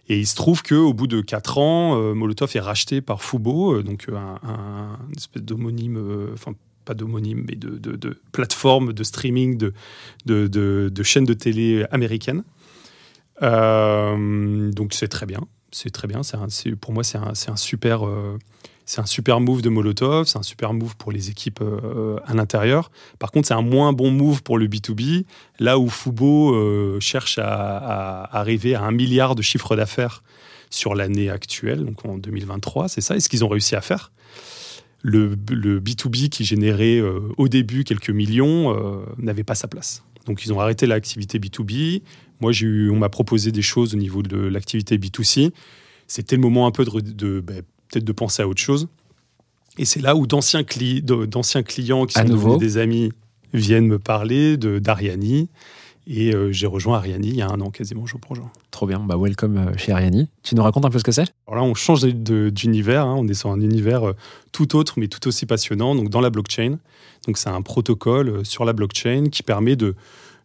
[0.09, 3.75] Et il se trouve qu'au bout de 4 ans, euh, Molotov est racheté par Fubo,
[3.75, 6.53] euh, donc euh, un, un- une espèce d'homonyme, enfin,
[6.85, 9.57] pas d'homonyme, mais de, plateforme de streaming
[10.25, 12.43] de, chaînes de télé américaines.
[13.41, 16.21] Donc c'est très bien, c'est très bien.
[16.33, 18.01] Un- pour moi, c'est un, super,
[18.85, 22.35] c'est un super move de Molotov, c'est un super move pour les équipes euh, à
[22.35, 22.91] l'intérieur.
[23.17, 25.25] Par contre, c'est un moins bon move pour le B2B,
[25.59, 30.23] là où Fubo euh, cherche à, arriver à un milliard de chiffre d'affaires
[30.69, 34.11] sur l'année actuelle, donc en 2023, c'est ça, et ce qu'ils ont réussi à faire.
[35.01, 38.75] Le, le B2B qui générait euh, au début quelques millions
[39.17, 40.03] n'avait pas sa place.
[40.25, 42.01] Donc ils ont arrêté l'activité B2B.
[42.39, 45.51] Moi, on m'a proposé des choses au niveau de l'activité B2C.
[46.07, 48.87] C'était le moment un peu de ben, peut-être de penser à autre chose.
[49.77, 51.03] Et c'est là où d'anciens, cli-
[51.63, 52.55] clients qui À sont nouveau.
[52.55, 53.11] devenus des amis
[53.53, 55.49] viennent me parler d'Ariani.
[56.07, 58.47] Et euh, j'ai rejoint Ariani il y a un an quasiment jour pour jour.
[58.69, 60.29] Trop bien, bah welcome euh, chez Ariani.
[60.43, 61.25] Tu nous racontes un peu ce que c'est?
[61.47, 63.05] Alors là, on change d'univers.
[63.07, 63.15] hein.
[63.17, 64.13] On est sur un univers euh,
[64.51, 65.95] tout autre, mais tout aussi passionnant.
[65.95, 66.77] Donc dans la blockchain.
[67.25, 69.95] Donc c'est un protocole sur la blockchain qui permet de,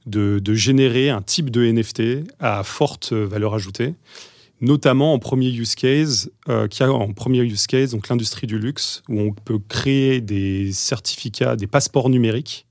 [0.06, 3.92] de, de générer un type de NFT à forte valeur ajoutée.
[4.60, 8.58] Notamment en premier use case, euh, qui a en premier use case donc l'industrie du
[8.58, 12.66] luxe, où on peut créer des certificats, des passeports numériques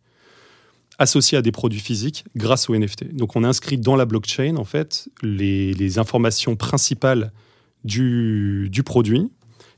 [0.99, 3.15] associés à des produits physiques grâce au NFT.
[3.15, 7.31] Donc on inscrit dans la blockchain en fait les, informations principales
[7.85, 9.31] du, du produit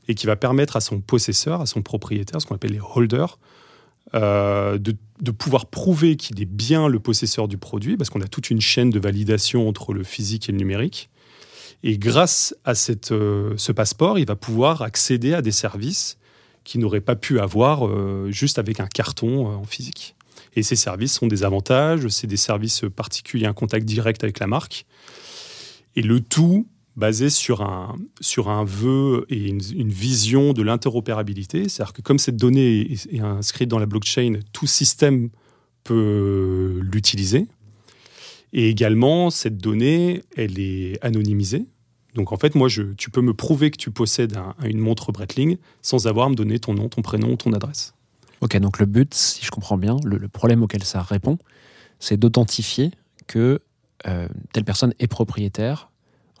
[0.08, 3.38] et qui va permettre à son possesseur, à son propriétaire, ce qu'on appelle les holders,
[4.14, 8.50] euh, de pouvoir prouver qu'il est bien le possesseur du produit, parce qu'on a toute
[8.50, 11.08] une chaîne de validation entre le physique et le numérique.
[11.82, 12.72] Et grâce à
[13.10, 16.18] euh, ce passeport, il va pouvoir accéder à des services
[16.64, 20.14] qu'il n'aurait pas pu avoir euh, juste avec un carton euh, en physique.
[20.54, 24.46] Et ces services sont des avantages, c'est des services particuliers, un contact direct avec la
[24.46, 24.86] marque.
[25.96, 31.68] Et le tout basé sur un, sur un vœu et une, vision de l'interopérabilité.
[31.68, 35.30] C'est-à-dire que comme cette donnée est inscrite dans la blockchain, tout système
[35.84, 37.46] peut l'utiliser.
[38.52, 41.66] Et également, cette donnée, elle est anonymisée.
[42.14, 45.12] Donc en fait, moi, je, tu peux me prouver que tu possèdes un- une montre
[45.12, 47.94] Breitling sans avoir à me donner ton nom, ton prénom, ton adresse.
[48.42, 51.38] Ok, donc le but, si je comprends bien, le, le problème auquel ça répond,
[52.00, 52.90] c'est d'authentifier
[53.26, 53.60] que
[54.06, 55.90] euh, telle personne est propriétaire,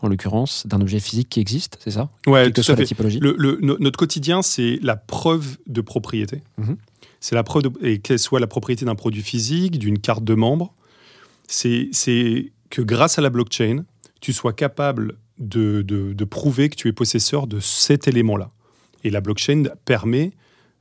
[0.02, 2.10] en l'occurrence, d'un objet physique qui existe, c'est ça?
[2.26, 5.58] Ouais, Quelle que soit à la typologie Le- le- no- notre quotidien, c'est la preuve
[5.68, 6.42] de propriété.
[6.58, 6.76] Mhm.
[7.20, 10.34] C'est la preuve, de- et qu'elle soit la propriété d'un produit physique, d'une carte de
[10.34, 10.74] membre.
[11.48, 13.84] C'est que grâce à la blockchain,
[14.20, 18.50] tu sois capable de, de- de prouver que tu es possesseur de cet élément-là.
[19.04, 20.30] Et la blockchain permet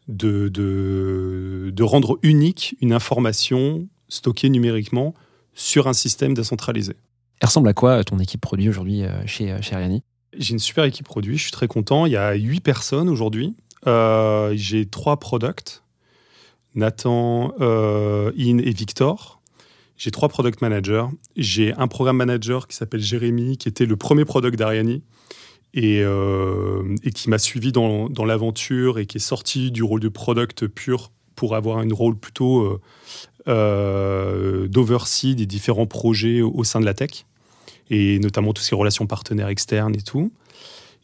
[0.07, 5.13] de, rendre unique une information stockée numériquement
[5.53, 6.93] sur un système décentralisé.
[7.39, 10.03] Elle ressemble à quoi euh, ton équipe produit aujourd'hui euh, chez, euh, chez Ariani?
[10.37, 12.05] J'ai une super équipe produit, je suis très content.
[12.05, 13.55] Il y a huit personnes aujourd'hui.
[13.87, 15.81] Euh, J'ai trois products,
[16.75, 19.40] Nathan, euh, In et Victor.
[20.01, 21.05] J'ai trois product managers.
[21.37, 25.03] J'ai un programme manager qui s'appelle Jérémy, qui était le premier product d'Ariani
[25.75, 30.65] et, euh, qui m'a suivi dans, l'aventure et qui est sorti du rôle de product
[30.65, 32.81] pur pour avoir un rôle plutôt euh,
[33.47, 37.27] euh, d'oversee des différents projets au, sein de la tech
[37.91, 40.31] et notamment toutes ces relations partenaires externes et tout.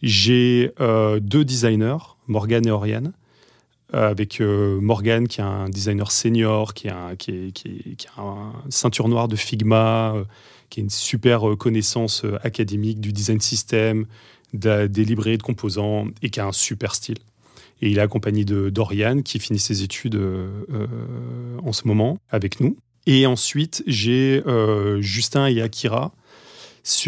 [0.01, 3.13] J'ai euh, deux designers, Morgan et Oriane,
[3.93, 9.07] avec euh, Morgan qui est un designer senior, qui, un- qui, est- a un ceinture
[9.07, 10.23] noire de Figma, euh,
[10.69, 14.05] qui a une super euh, connaissance euh, académique du design system,
[14.53, 17.17] de- des librairies de composants et qui a un super style.
[17.81, 20.87] Et il est accompagné de Dorian qui finit ses études euh, euh,
[21.63, 22.75] en ce moment avec nous.
[23.05, 26.11] Et ensuite, j'ai euh, Justin et Akira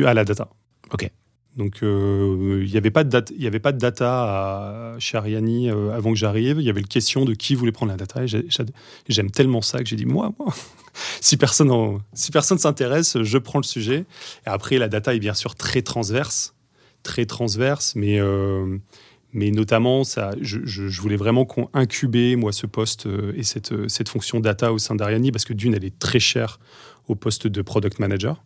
[0.05, 0.49] à la data.
[0.93, 1.09] Ok.
[1.57, 5.69] Donc, euh, il n'y avait, pas de y avait pas de data à- chez Ariani
[5.69, 6.57] euh, avant que j'arrive.
[6.59, 8.21] Il y avait le question de qui voulait prendre la data.
[9.07, 10.31] J'aime tellement ça que j'ai dit, moi,
[11.21, 14.05] si personne en- si personne s'intéresse, je prends le sujet.
[14.45, 16.55] Et après, la data est bien sûr très transverse.
[17.03, 18.77] Très transverse, mais, euh,
[19.33, 20.59] notamment, ça, je,
[21.01, 25.31] voulais vraiment qu'on incubait, moi, ce poste et cette, cette fonction data au sein d'Ariani,
[25.31, 26.59] parce que d'une, elle est très chère
[27.07, 28.43] au poste de product manager.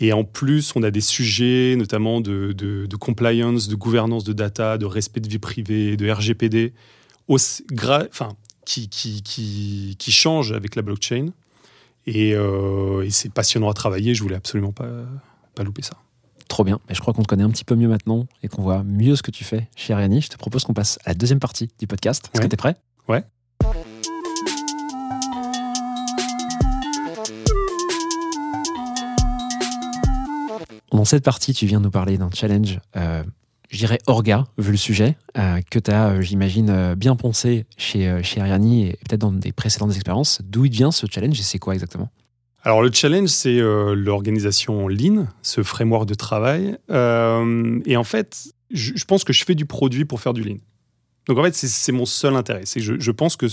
[0.00, 4.32] Et en plus, on a des sujets, notamment de, de- de compliance, de gouvernance de
[4.32, 6.72] data, de respect de vie privée, de RGPD,
[7.26, 8.30] aussi gra- enfin,
[8.64, 11.26] qui, qui, qui, qui changent avec la blockchain.
[12.06, 14.14] Et, euh, et c'est passionnant à travailler.
[14.14, 14.88] Je voulais absolument pas,
[15.54, 15.94] pas louper ça.
[16.48, 16.78] Trop bien.
[16.88, 19.16] Mais je crois qu'on te connaît un petit peu mieux maintenant et qu'on voit mieux
[19.16, 20.22] ce que tu fais chez Ariani.
[20.22, 22.30] Je te propose qu'on passe à la deuxième partie du podcast.
[22.32, 22.46] Est-ce Ouais.
[22.46, 22.76] que tu es prêt?
[23.08, 23.24] Ouais.
[30.92, 33.22] Dans cette partie, tu viens nous parler d'un challenge, euh,
[33.70, 37.66] je dirais orga, vu le sujet, euh, que tu as, euh, j'imagine, euh, bien pensé
[37.76, 40.40] chez, chez Ariani et peut-être dans des précédentes expériences.
[40.44, 42.10] D'où il vient ce challenge et c'est quoi exactement?
[42.62, 46.76] Alors le challenge, c'est l'organisation Lean, ce framework de travail.
[46.88, 50.58] Et en fait, je, pense que je fais du produit pour faire du Lean.
[51.26, 52.64] Donc en fait, c'est- mon seul intérêt.
[52.76, 53.46] Je, je pense que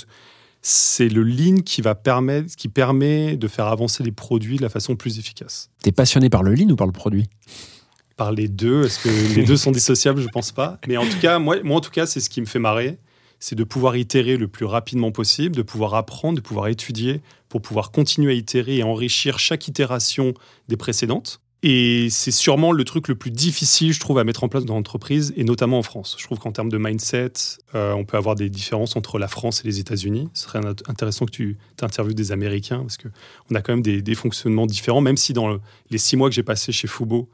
[0.68, 4.70] c'est le Lean qui va permettre, qui permet de faire avancer les produits de la
[4.70, 5.70] façon plus efficace.
[5.84, 7.30] Tu es passionné par le lean ou par le produit?
[8.18, 10.20] Par les deux, est-ce que les deux sont dissociables?
[10.20, 10.80] Je pense pas.
[10.88, 12.98] Mais en tout cas, moi, moi en tout cas, c'est ce qui me fait marrer,
[13.40, 17.62] c'est de pouvoir itérer le plus rapidement possible, de pouvoir apprendre, de pouvoir étudier, pour
[17.62, 20.34] pouvoir continuer à itérer et enrichir chaque itération
[20.68, 21.42] des précédentes.
[21.68, 24.76] Et c'est sûrement le truc le plus difficile, je trouve, à mettre en place dans
[24.76, 26.16] l'entreprise, et notamment en France.
[26.20, 27.34] Je trouve qu'en termes de mindset,
[27.74, 30.30] euh, on peut avoir des différences entre la France et les États-Unis.
[30.36, 34.14] Ce serait int- intéressant que tu interviewes des Américains, parce qu'on a quand même des,
[34.14, 37.30] fonctionnements différents, même si dans le- les six mois que j'ai passé chez Fubo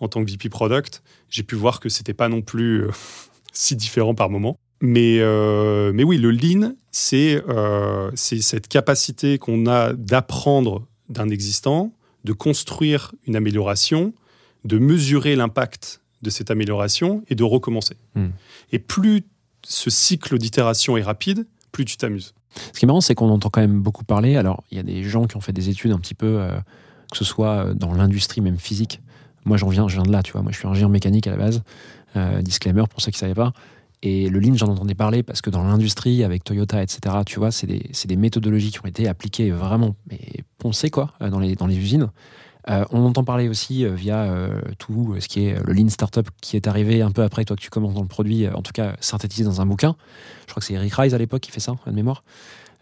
[0.00, 2.90] en tant que VP Product, j'ai pu voir que c'était pas non plus euh,
[3.52, 4.58] si différent par moment.
[4.80, 7.40] Mais, euh, oui, le lean, c'est
[8.16, 11.92] cette capacité qu'on a d'apprendre d'un existant,
[12.26, 14.12] de construire une amélioration,
[14.64, 17.96] de mesurer l'impact de cette amélioration et de recommencer.
[18.14, 18.30] Hmm.
[18.72, 19.22] Et plus
[19.64, 22.34] ce cycle d'itération est rapide, plus tu t'amuses.
[22.72, 24.36] Ce qui est marrant, c'est qu'on entend quand même beaucoup parler.
[24.36, 26.58] Alors, il y a des gens qui ont fait des études un petit peu, euh,
[27.10, 29.00] que ce soit euh, dans l'industrie même physique.
[29.44, 30.42] Moi, j'en viens, je viens de là, tu vois.
[30.42, 31.62] Moi, je suis ingénieur mécanique à la base.
[32.16, 33.52] Euh, disclaimer pour ceux qui ne savaient pas.
[34.02, 37.50] Et le lean, j'en entendais parler parce que dans l'industrie, avec Toyota, etc., tu vois,
[37.50, 40.20] c'est des, méthodologies qui ont été appliquées vraiment, mais
[40.58, 42.10] poncées, quoi, euh, dans les, dans les usines.
[42.68, 46.28] Euh, on entend parler aussi euh, via euh, tout ce qui est le lean startup
[46.40, 48.72] qui est arrivé un peu après toi que tu commences dans le produit, en tout
[48.72, 49.94] cas synthétisé dans un bouquin.
[50.46, 52.24] Je crois que c'est Eric Rice à l'époque qui fait ça, de mémoire.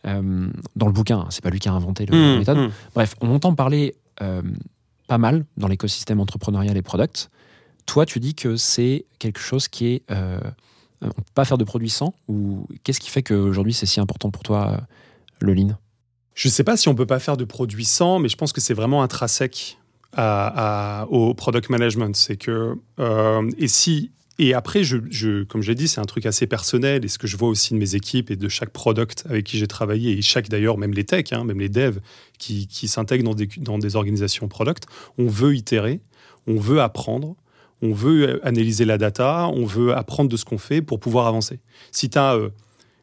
[0.05, 2.71] Dans le bouquin, hein, c'est pas lui qui a inventé le, la méthode.
[2.95, 7.31] Bref, on entend parler pas mal dans l'écosystème entrepreneurial et product.
[7.87, 10.03] Toi, tu dis que c'est quelque chose qui est.
[11.05, 14.01] Euh, on peut pas faire de produit sans Ou qu'est-ce qui fait qu'aujourd'hui c'est si
[14.01, 14.81] important pour toi, euh,
[15.41, 15.77] le lean
[16.35, 18.53] Je ne sais pas si on peut pas faire de produits sans, mais je pense
[18.53, 19.79] que c'est vraiment intrinsèque
[20.17, 22.15] à, à- au product management.
[22.17, 26.05] C'est que euh, et si et après, je, je- comme je l'ai dit, c'est un
[26.07, 28.71] truc assez personnel et ce que je vois aussi de mes équipes et de chaque
[28.71, 32.01] product avec qui j'ai travaillé et chaque d'ailleurs, même les techs, hein, même les devs
[32.39, 34.87] qui, qui s'intègrent dans des, dans des organisations product,
[35.19, 36.01] on veut itérer,
[36.49, 37.37] on veut apprendre.
[37.83, 41.61] On veut analyser la data, on veut apprendre de ce qu'on fait pour pouvoir avancer.
[41.93, 42.39] Si tu as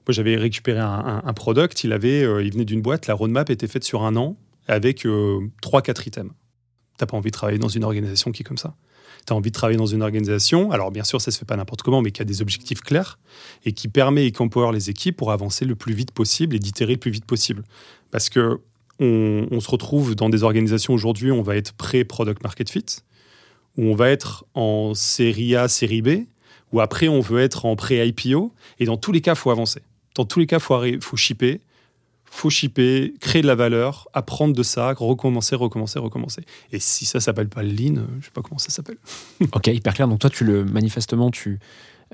[0.07, 3.51] moi, j'avais récupéré un, un- product, il, avait, euh, il venait d'une boîte, la roadmap
[3.51, 4.36] était faite sur un an
[4.67, 6.31] avec euh, 3-4 items.
[6.97, 8.75] T'as pas envie de travailler dans une organisation qui est comme ça.
[9.27, 11.55] Tu as envie de travailler dans une organisation, alors bien sûr, ça se fait pas
[11.55, 13.19] n'importe comment, mais qui a des objectifs clairs
[13.63, 16.60] et qui permet et qui empower les équipes pour avancer le plus vite possible et
[16.60, 17.63] d'itérer le plus vite possible.
[18.10, 18.60] Parce que
[18.99, 22.86] on, on se retrouve dans des organisations aujourd'hui, on va être pré-product market fit,
[23.77, 26.25] où on va être en série A, série B,
[26.71, 29.81] ou après on veut être en pré-IPO, et dans tous les cas, faut avancer.
[30.15, 31.62] Dans tous les cas, faut, faut shipper,
[32.25, 36.41] faut shipper, créer de la valeur, apprendre de ça, recommencer, recommencer, recommencer.
[36.71, 38.97] Et si ça s'appelle pas le lean, euh, je sais pas comment ça s'appelle.
[39.53, 40.07] Ok, hyper clair.
[40.07, 41.60] Donc toi, tu le manifestement, tu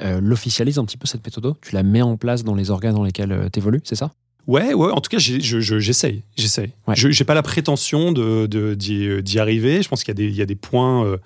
[0.01, 2.95] euh, l'officialises un petit peu cette méthode, tu la mets en place dans les organes
[2.95, 4.11] dans lesquels tu évolues, c'est ça?
[4.47, 5.39] Ouais, ouais, en tout cas, je-
[5.79, 6.23] j'essaye.
[6.37, 6.71] J'essaye.
[6.87, 6.95] Ouais.
[6.95, 9.81] Je n'ai pas la prétention de- d'y arriver.
[9.81, 11.17] Je pense qu'il y, a des- il y a des points euh,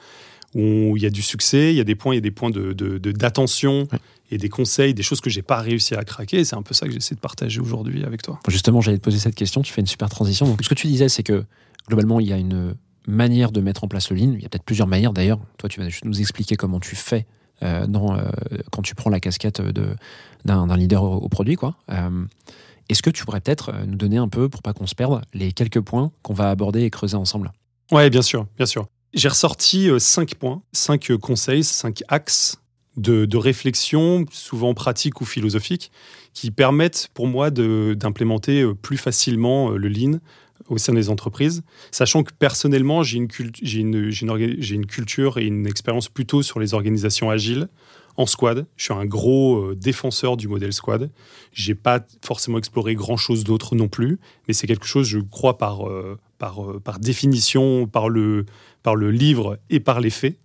[0.55, 2.31] où il y a du succès, il y a des points, il y a des
[2.31, 3.99] points d'attention de, de, Ouais.
[4.31, 6.43] et des conseils, des choses que j'ai pas réussi à craquer.
[6.43, 8.39] C'est un peu ça que j'essaie de partager aujourd'hui avec toi.
[8.47, 10.47] Justement, j'allais te poser cette question, tu fais une super transition.
[10.47, 11.45] Donc, ce que tu disais, c'est que
[11.87, 12.75] globalement, il y a une
[13.07, 14.33] manière de mettre en place le lean.
[14.33, 15.39] Il y a peut-être plusieurs manières d'ailleurs.
[15.57, 17.25] Toi, tu vas juste nous expliquer comment tu fais
[17.63, 18.23] euh, dans, euh,
[18.71, 21.55] quand tu prends la casquette d'un d'un leader au, au produit.
[21.55, 21.75] quoi.
[21.91, 22.09] Euh,
[22.89, 25.21] Est-ce que tu pourrais peut-être euh, nous donner un peu, pour pas qu'on se perde,
[25.33, 27.51] les quelques points qu'on va aborder et creuser ensemble?
[27.91, 28.87] Ouais, bien sûr, bien sûr.
[29.13, 32.57] J'ai ressorti euh, cinq points, cinq euh, conseils, cinq axes
[32.97, 35.91] de, réflexion, souvent pratiques ou philosophiques,
[36.33, 40.19] qui permettent pour moi d'implémenter plus facilement le lean
[40.67, 43.27] au sein des entreprises, sachant que personnellement, j'ai une
[44.85, 47.69] culture et une expérience plutôt sur les organisations agiles
[48.21, 48.65] en squad.
[48.77, 51.09] Je suis un gros euh, défenseur du modèle squad.
[51.53, 55.57] J'ai pas forcément exploré grand chose d'autre non plus, mais c'est quelque chose, je crois,
[55.57, 58.45] par, euh, par, euh, par définition, par le,
[58.83, 60.37] par le livre et par les faits.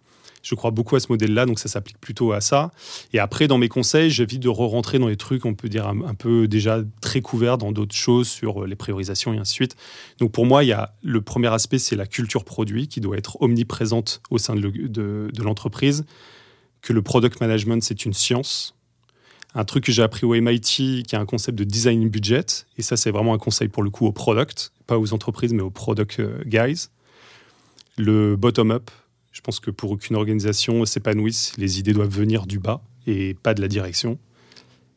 [0.43, 2.71] Je crois beaucoup à ce modèle-là, donc ça s'applique plutôt à ça.
[3.13, 6.15] Et après, dans mes conseils, j'évite de re-rentrer dans les trucs, on peut dire un,
[6.15, 9.77] peu déjà très couverts dans d'autres choses sur les priorisations et ainsi de suite.
[10.19, 13.17] Donc pour moi, il y a le premier aspect, c'est la culture produit qui doit
[13.19, 16.05] être omniprésente au sein de, le- de- de l'entreprise,
[16.83, 18.75] que le product management, c'est une science.
[19.55, 22.45] Un truc que j'ai appris au MIT, qui est un concept de design budget,
[22.77, 25.63] et ça, c'est vraiment un conseil pour le coup au product, pas aux entreprises, mais
[25.63, 26.89] aux product euh, guys.
[27.97, 28.91] Le bottom-up,
[29.33, 33.55] je pense que pour qu'une organisation s'épanouisse, les idées doivent venir du bas et pas
[33.55, 34.19] de la direction.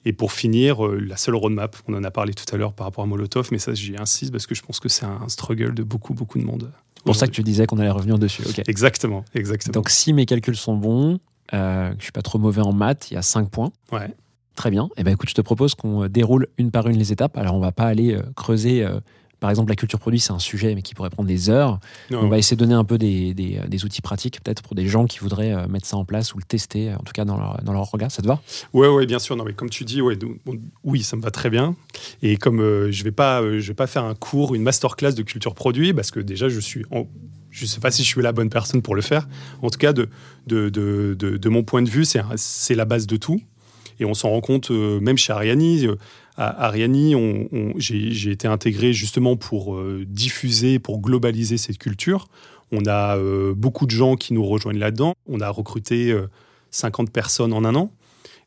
[0.06, 2.86] Et pour finir, euh, la seule roadmap, on en a parlé tout à l'heure par
[2.86, 5.74] rapport à Molotov, mais ça j'y insiste parce que je pense que c'est un struggle
[5.74, 6.72] de beaucoup, beaucoup de monde.
[6.96, 8.44] C'est pour ça que tu disais qu'on allait revenir dessus.
[8.68, 9.74] Exactement, exactement.
[9.74, 11.20] Donc, si mes calculs sont bons,
[11.54, 13.72] euh, je suis pas trop mauvais en maths, il y a 5 points.
[13.92, 14.14] ouais.
[14.56, 14.90] Très bien.
[14.98, 17.38] Eh ben, écoute, je te propose qu'on euh, déroule une par une les étapes.
[17.38, 18.84] Alors, on va pas aller euh, creuser.
[18.84, 19.00] euh,
[19.40, 21.80] par exemple, la culture produit, c'est un sujet, mais qui pourrait prendre des heures.
[22.12, 24.76] Non, On va essayer de donner un peu des, des- des outils pratiques, peut-être pour
[24.76, 27.38] des gens qui voudraient mettre ça en place ou le tester, en tout cas dans
[27.38, 28.12] leur, dans leur regard.
[28.12, 28.42] Ça te va?
[28.74, 29.38] Ouais, ouais, bien sûr.
[29.38, 31.78] Non, mais comme tu dis, ouais, donc, bon, oui, ça me va très bien.
[32.22, 35.14] Et comme euh, je vais pas, euh, je vais pas faire un cours, une masterclass
[35.14, 37.08] de culture produit, parce que déjà, je suis, en-
[37.52, 39.28] je sais pas si je suis la bonne personne pour le faire.
[39.62, 43.42] En tout cas, de, mon point de vue, c'est, la base de tout.
[44.00, 45.86] Et on s'en rend compte, euh, même chez Ariani.
[45.86, 45.96] euh,
[46.38, 47.16] Ariani,
[47.78, 52.30] j'ai, été intégré justement pour euh, diffuser, pour globaliser cette culture.
[52.72, 53.18] On a
[53.56, 55.16] beaucoup de gens qui nous rejoignent là-dedans.
[55.28, 56.30] On a recruté euh,
[56.72, 57.92] 50 personnes en un an.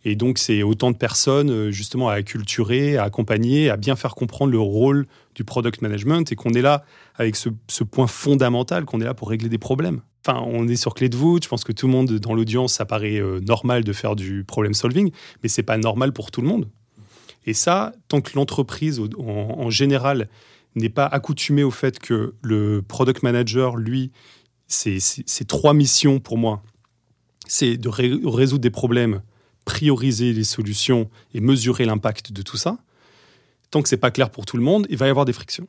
[0.05, 4.53] Et donc, c'est autant de personnes justement à acculturer, à accompagner, à bien faire comprendre
[4.53, 7.49] le rôle du product management et qu'on est là avec ce,
[7.85, 10.03] point fondamental, qu'on est là pour régler des problèmes.
[10.25, 11.45] Enfin, on est sur clé de voûte.
[11.45, 14.45] Je pense que tout le monde dans l'audience, ça paraît euh, normal de faire du
[14.45, 15.11] problem solving,
[15.43, 16.69] mais c'est pas normal pour tout le monde.
[17.45, 20.29] Et ça, tant que l'entreprise en, général
[20.77, 24.13] n'est pas accoutumée au fait que le product manager, lui,
[24.69, 25.01] c'est
[25.49, 26.63] trois missions pour moi.
[27.49, 29.23] C'est de ré- résoudre des problèmes,
[29.65, 32.79] prioriser les solutions et mesurer l'impact de tout ça.
[33.73, 35.67] Tant que c'est pas clair pour tout le monde, il va y avoir des frictions.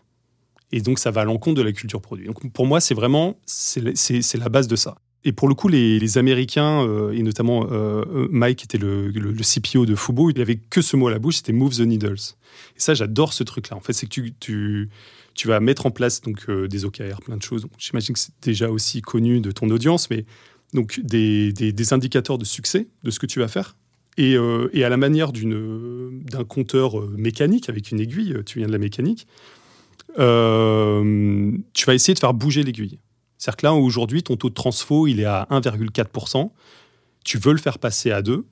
[0.72, 2.26] Et donc, ça va à l'encontre de la culture produit.
[2.28, 4.98] Donc, pour moi, c'est vraiment c'est la- base de ça.
[5.24, 9.12] Et pour le coup, les, Américains, euh, et notamment euh, euh, Mike, qui était le,
[9.42, 12.18] CPO de Fubo, il avait que ce mot à la bouche, c'était Move the Needles.
[12.76, 13.78] Et ça, j'adore ce truc-là.
[13.78, 14.90] En fait, c'est que tu, tu,
[15.34, 17.66] tu vas mettre en place donc, des OKR, plein de choses.
[17.78, 20.26] J'imagine que c'est déjà aussi connu de ton audience, mais
[20.74, 23.78] donc des, des- des indicateurs de succès de ce que tu vas faire.
[24.18, 28.60] Et, euh, et à la manière d'un compteur euh, mécanique, avec une aiguille, euh, tu
[28.60, 29.28] viens de la mécanique,
[30.16, 33.00] tu vas essayer de faire bouger l'aiguille.
[33.38, 36.52] C'est-à-dire que là, aujourd'hui, ton taux de transfo, il est à 1,4%.
[37.26, 38.46] Tu veux le faire passer à 2.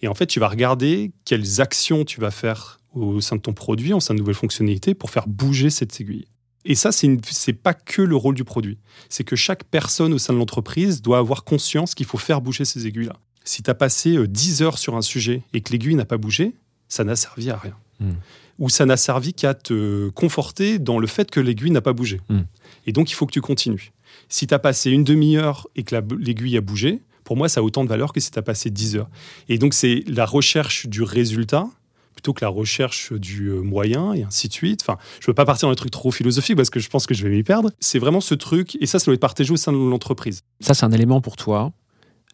[0.00, 3.52] Et en fait, tu vas regarder quelles actions tu vas faire au sein de ton
[3.52, 6.26] produit, en sein de nouvelles fonctionnalités, pour faire bouger cette aiguille.
[6.64, 8.78] Et ça, c'est une- c'est pas que le rôle du produit.
[9.08, 12.64] C'est que chaque personne au sein de l'entreprise doit avoir conscience qu'il faut faire bouger
[12.64, 13.16] ces aiguilles-là.
[13.44, 16.18] Si tu as passé euh, 10 heures sur un sujet et que l'aiguille n'a pas
[16.18, 16.52] bougé,
[16.88, 17.76] ça n'a servi à rien.
[18.00, 18.12] Hmm.
[18.58, 22.20] Ou ça n'a servi qu'à te conforter dans le fait que l'aiguille n'a pas bougé.
[22.28, 22.42] Hmm.
[22.86, 23.92] Et donc, il faut que tu continues.
[24.28, 27.60] Si tu as passé une demi-heure et que la- l'aiguille a bougé, pour moi, ça
[27.60, 29.10] a autant de valeur que si tu as passé 10 heures.
[29.48, 31.68] Et donc, c'est la recherche du résultat
[32.14, 34.80] plutôt que la recherche du euh, moyen et ainsi de suite.
[34.82, 37.06] Enfin, je ne veux pas partir dans un truc trop philosophique parce que je pense
[37.06, 37.70] que je vais m'y perdre.
[37.78, 40.40] C'est vraiment ce truc, et ça, ça doit être partagé au sein de l'entreprise.
[40.58, 41.72] Ça, c'est un élément pour toi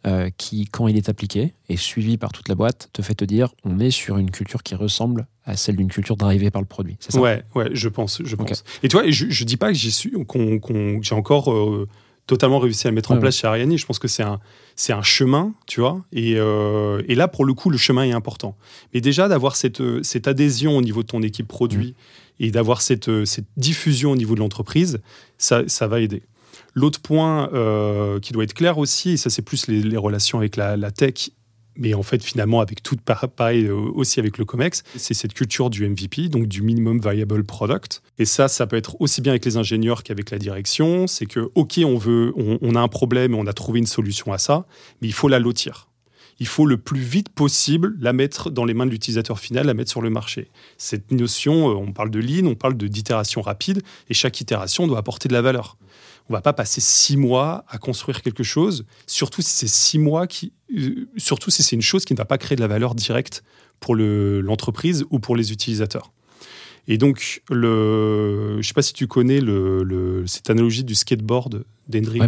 [0.07, 3.25] euh, qui, quand il est appliqué et suivi par toute la boîte, te fait te
[3.25, 6.69] dire on est sur une culture qui ressemble à celle d'une culture drivée par le
[6.69, 6.97] produit.
[7.01, 8.65] C'est ça Ouais, ouais, je pense, je pense.
[8.83, 11.53] Et tu vois, et je, je dis pas que j'ai su, qu'on, qu'on- j'ai encore
[11.53, 11.89] euh,
[12.27, 13.77] totalement réussi à mettre en Ouais, place chez Ariani.
[13.79, 14.41] Je pense que c'est un,
[14.77, 16.03] c'est un chemin, tu vois.
[16.13, 18.57] Et, euh, et là, pour le coup, le chemin est important.
[18.95, 21.95] Mais déjà d'avoir cette, cette adhésion au niveau de ton équipe produit
[22.41, 25.01] et d'avoir cette, cette diffusion au niveau de l'entreprise,
[25.39, 26.23] ça, ça va aider.
[26.75, 30.57] L'autre point euh, qui doit être clair aussi, et ça c'est plus les, relations avec
[30.57, 31.31] la, tech,
[31.77, 35.35] mais en fait finalement avec tout par- pareil euh, aussi avec le COMEX, c'est cette
[35.35, 38.03] culture du MVP, donc du minimum viable product.
[38.19, 41.07] Et ça, ça peut être aussi bien avec les ingénieurs qu'avec la direction.
[41.07, 44.39] C'est que ok, on veut, on, a un problème on a trouvé une solution à
[44.39, 44.67] ça,
[45.01, 45.89] mais il faut la lotir.
[46.41, 49.75] Il faut le plus vite possible la mettre dans les mains de l'utilisateur final, la
[49.75, 50.49] mettre sur le marché.
[50.79, 54.99] Cette notion, euh, on parle de lean, on parle d'itération rapide, et chaque itération doit
[54.99, 55.77] apporter de la valeur.
[56.31, 60.27] On va pas passer six mois à construire quelque chose, surtout si c'est six mois
[60.27, 62.95] qui, euh, surtout si c'est une chose qui ne va pas créer de la valeur
[62.95, 63.43] directe
[63.81, 66.13] pour le- l'entreprise ou pour les utilisateurs.
[66.89, 71.65] Et donc, le, je sais pas si tu connais le, le- cette analogie du skateboard
[71.89, 72.21] d'Hendrik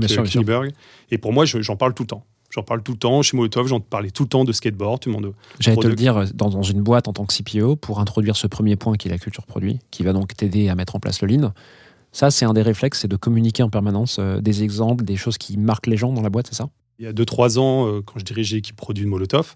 [0.67, 0.73] Ouais.
[1.11, 2.25] Et pour moi, je- j'en parle tout le temps.
[2.51, 3.23] J'en parle tout le temps.
[3.23, 5.03] Chez Molotov, j'en parlais tout le temps de skateboard.
[5.61, 8.47] J'allais te le dire, dans, dans une boîte en tant que CPO, pour introduire ce
[8.47, 11.21] premier point qui est la culture produit, qui va donc t'aider à mettre en place
[11.23, 11.53] le lean.
[12.17, 15.37] Ça, c'est un des réflexes, c'est de communiquer en permanence euh, des exemples, des choses
[15.37, 16.71] qui marquent les gens dans la boîte, c'est ça?
[16.99, 19.55] Il y a 2-3 ans, euh, quand je dirigeais l'équipe produit de Molotov,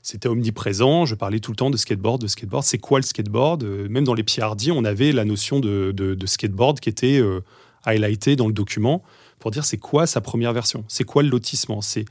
[0.00, 1.06] c'était omniprésent.
[1.06, 2.62] Je parlais tout le temps de skateboard, de skateboard.
[2.62, 3.64] C'est quoi le skateboard?
[3.64, 7.18] Euh, Même dans les PRD, on avait la notion de, de- de skateboard qui était
[7.18, 7.40] euh,
[7.84, 9.02] highlightée dans le document
[9.40, 10.84] pour dire c'est quoi sa première version?
[10.86, 11.80] C'est quoi le lotissement?
[11.80, 12.04] C'est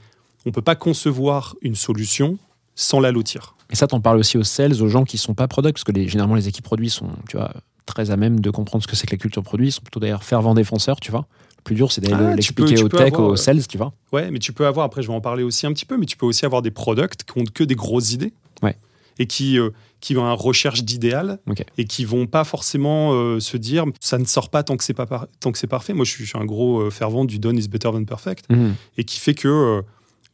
[0.45, 2.37] On ne peut pas concevoir une solution
[2.75, 3.55] sans la lotir.
[3.69, 5.93] Et ça, t'en parles aussi aux sales, aux gens qui sont pas product, parce que
[5.93, 7.53] les, généralement les équipes produits sont, tu vois,
[7.87, 9.69] très à même de comprendre ce que c'est que la culture produit.
[9.69, 11.25] Ils sont plutôt d'ailleurs fervents défenseurs, tu vois.
[11.57, 13.93] Le plus dur, c'est d'aller Ah, l'expliquer aux tech, avoir, aux euh, sales, tu vois.
[14.13, 16.05] Ouais, mais tu peux avoir, après je vais en parler aussi un petit peu, mais
[16.05, 18.33] tu peux aussi avoir des products qui ont que des grosses idées.
[18.61, 18.77] Ouais.
[19.19, 21.63] Et qui, euh, qui vont à recherche d'idéal Ok.
[21.79, 24.93] et qui vont pas forcément euh, se dire ça ne sort pas tant que c'est
[24.93, 25.93] pas par- tant que c'est parfait.
[25.93, 28.45] Moi, je suis, je suis un gros euh, fervent du done is better than perfect
[28.51, 28.75] Mhm.
[28.97, 29.81] et qui fait que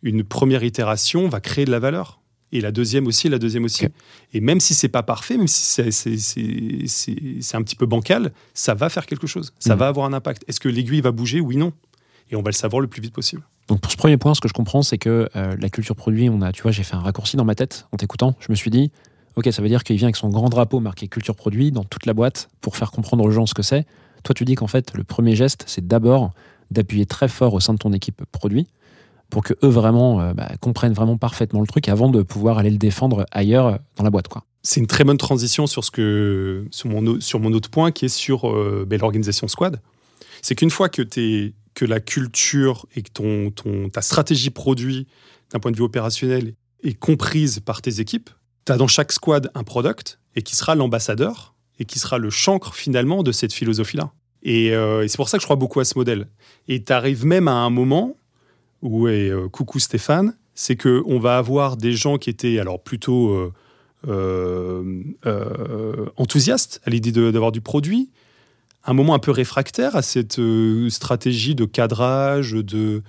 [0.01, 2.19] une première itération va créer de la valeur.
[2.55, 3.87] Et la deuxième aussi, la deuxième aussi.
[4.33, 7.75] Et même si c'est pas parfait, même si c'est- c'est- c'est c'est- c'est un petit
[7.75, 9.53] peu bancal, ça va faire quelque chose.
[9.59, 9.79] Ça Mhm.
[9.79, 10.43] va avoir un impact.
[10.47, 11.39] Est-ce que l'aiguille va bouger?
[11.41, 11.73] Oui, non.
[12.31, 13.41] Et on va le savoir le plus vite possible.
[13.67, 16.29] Donc pour ce premier point, ce que je comprends, c'est que euh, la culture produit,
[16.29, 18.35] on a, tu vois, j'ai fait un raccourci dans ma tête en t'écoutant.
[18.39, 18.91] Je me suis dit,
[19.35, 22.05] ok, ça veut dire qu'il vient avec son grand drapeau marqué culture produit dans toute
[22.05, 23.85] la boîte pour faire comprendre aux gens ce que c'est.
[24.23, 26.33] Toi, tu dis qu'en fait, le premier geste, c'est d'abord
[26.71, 28.67] d'appuyer très fort au sein de ton équipe produit
[29.33, 32.69] pour que eux vraiment euh, bah, comprennent vraiment parfaitement le truc avant de pouvoir aller
[32.69, 34.27] le défendre ailleurs euh, dans la boîte.
[34.61, 38.05] C'est une très bonne transition sur, ce que, sur, mon, sur mon autre point qui
[38.05, 39.81] est sur euh, ben, l'organisation squad.
[40.43, 45.07] C'est qu'une fois que, t'es- que la culture et que ton, ta stratégie produit
[45.51, 46.53] d'un point de vue opérationnel
[46.83, 48.29] est comprise par tes équipes,
[48.67, 52.29] tu as dans chaque squad un product et qui sera l'ambassadeur et qui sera le
[52.29, 54.11] chancre finalement de cette philosophie-là.
[54.43, 56.27] Et, et c'est pour ça que je crois beaucoup à ce modèle.
[56.67, 58.15] Et tu arrives même à un moment
[58.83, 63.31] où, et euh, coucou Stéphane, c'est qu'on va avoir des gens qui étaient alors plutôt
[63.31, 63.51] euh,
[65.25, 68.11] euh, enthousiastes à l'idée d'avoir du produit,
[68.85, 70.39] un moment un peu réfractaire à cette
[70.89, 73.01] stratégie de cadrage, de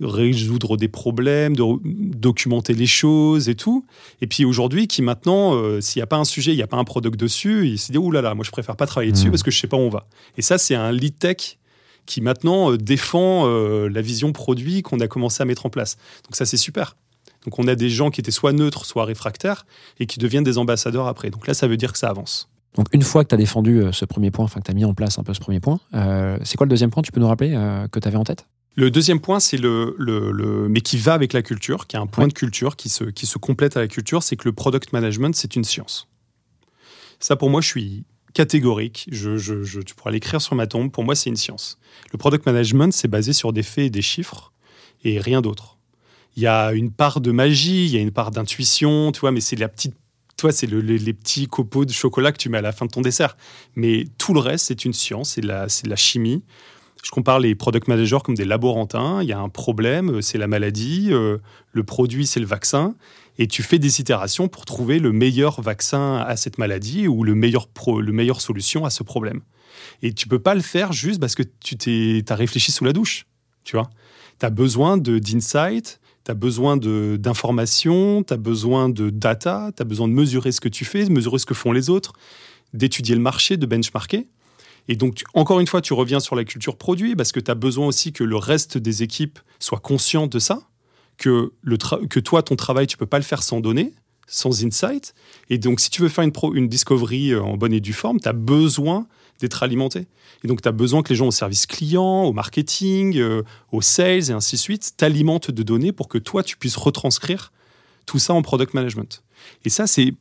[0.00, 3.84] résoudre des problèmes, de documenter les choses et tout.
[4.20, 6.66] Et puis aujourd'hui, qui maintenant, euh, s'il n'y a pas un sujet, il n'y a
[6.66, 9.12] pas un product dessus, il s'est dit, ouh là là, moi je préfère pas travailler
[9.12, 9.30] dessus Mhm.
[9.32, 10.06] parce que je sais pas où on va.
[10.36, 11.58] Et ça, c'est un lead tech
[12.10, 15.96] qui maintenant euh, défend euh, la vision produit qu'on a commencé à mettre en place.
[16.24, 16.96] Donc ça, c'est super.
[17.44, 19.64] Donc on a des gens qui étaient soit neutres, soit réfractaires,
[19.98, 21.30] et qui deviennent des ambassadeurs après.
[21.30, 22.48] Donc là, ça veut dire que ça avance.
[22.76, 24.74] Donc une fois que tu as défendu euh, ce premier point, enfin que tu as
[24.74, 27.12] mis en place un peu ce premier point, euh, c'est quoi le deuxième point Tu
[27.12, 28.46] peux nous rappeler euh, que tu avais en tête?
[28.76, 31.98] Le deuxième point, c'est le, le, le- mais qui va avec la culture, qui est
[31.98, 32.28] un point Ouais.
[32.28, 35.34] de culture qui se, qui se complète à la culture, c'est que le product management,
[35.34, 36.06] c'est une science.
[37.18, 38.04] Ça, pour moi, je suis
[38.34, 39.06] catégorique.
[39.10, 40.90] Je, je- tu pourras l'écrire sur ma tombe.
[40.90, 41.78] Pour moi, c'est une science.
[42.12, 44.52] Le product management, c'est basé sur des faits et des chiffres
[45.04, 45.78] et rien d'autre.
[46.36, 49.32] Il y a une part de magie, il y a une part d'intuition, tu vois,
[49.32, 49.94] mais c'est la petite.
[50.36, 52.90] Toi, c'est le- les, petits copeaux de chocolat que tu mets à la fin de
[52.90, 53.36] ton dessert.
[53.74, 56.42] Mais tout le reste, c'est une science, c'est de la, la chimie.
[57.02, 59.22] Je compare les product managers comme des laborantins.
[59.22, 61.08] Il y a un problème, euh, c'est la maladie.
[61.10, 61.38] euh,
[61.72, 62.94] le produit, c'est le vaccin.
[63.40, 67.34] Et tu fais des itérations pour trouver le meilleur vaccin à cette maladie ou le
[67.34, 69.40] meilleur, le meilleur solution à ce problème.
[70.02, 72.92] Et tu peux pas le faire juste parce que tu t'es, as réfléchi sous la
[72.92, 73.24] douche.
[73.64, 73.88] Tu vois
[74.42, 79.84] as besoin de, d'insight, tu as besoin d'informations, tu as besoin de data, tu as
[79.84, 82.12] besoin de mesurer ce que tu fais, de mesurer ce que font les autres,
[82.74, 84.28] d'étudier le marché, de benchmarker.
[84.88, 87.54] Et donc, encore une fois, tu reviens sur la culture produit parce que tu as
[87.54, 90.69] besoin aussi que le reste des équipes soient conscients de ça,
[91.20, 93.92] que, toi, ton travail, tu peux pas le faire sans données,
[94.26, 95.14] sans insight.
[95.48, 97.92] Et donc, si tu veux faire une, pro- une discovery euh, en bonne et due
[97.92, 99.06] forme, tu as besoin
[99.40, 100.06] d'être alimenté.
[100.42, 103.42] Et donc, tu as besoin que les gens au service client, au marketing, euh,
[103.72, 107.52] au sales et ainsi de suite t'alimentent de données pour que toi, tu puisses retranscrire
[108.06, 109.22] tout ça en product management.
[109.64, 110.14] Et ça, c'est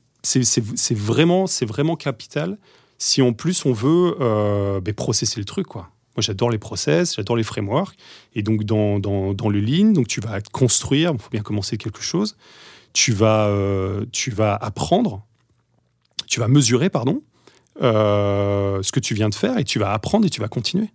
[0.92, 2.58] vraiment, vraiment capital
[2.98, 5.68] si en plus on veut euh, ben, processer le truc.
[5.68, 5.90] Quoi.
[6.16, 7.96] Moi, j'adore les process, j'adore les frameworks.
[8.36, 11.78] Et donc, dans, dans, dans le lean, donc tu vas construire, il faut bien commencer
[11.78, 12.36] quelque chose.
[12.94, 15.24] Tu vas, euh, tu vas apprendre,
[16.28, 17.22] tu vas mesurer, pardon,
[17.82, 20.90] euh, ce que tu viens de faire et tu vas apprendre et tu vas continuer.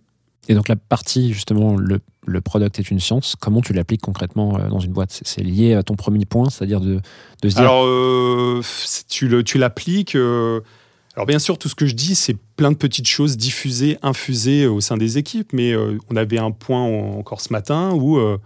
[0.47, 4.59] Et donc la partie, justement, le, le product est une science, comment tu l'appliques concrètement
[4.59, 5.19] euh, dans une boîte?
[5.23, 6.99] C'est- lié à ton premier point, c'est-à-dire de,
[7.41, 7.63] de se dire...
[7.63, 8.61] Alors, euh,
[9.07, 10.15] tu l'appliques.
[11.15, 14.67] Alors, bien sûr, tout ce que je dis, c'est plein de petites choses diffusées, infusées
[14.67, 15.53] au sein des équipes.
[15.53, 18.37] Mais euh, on avait un point en- encore ce matin où euh,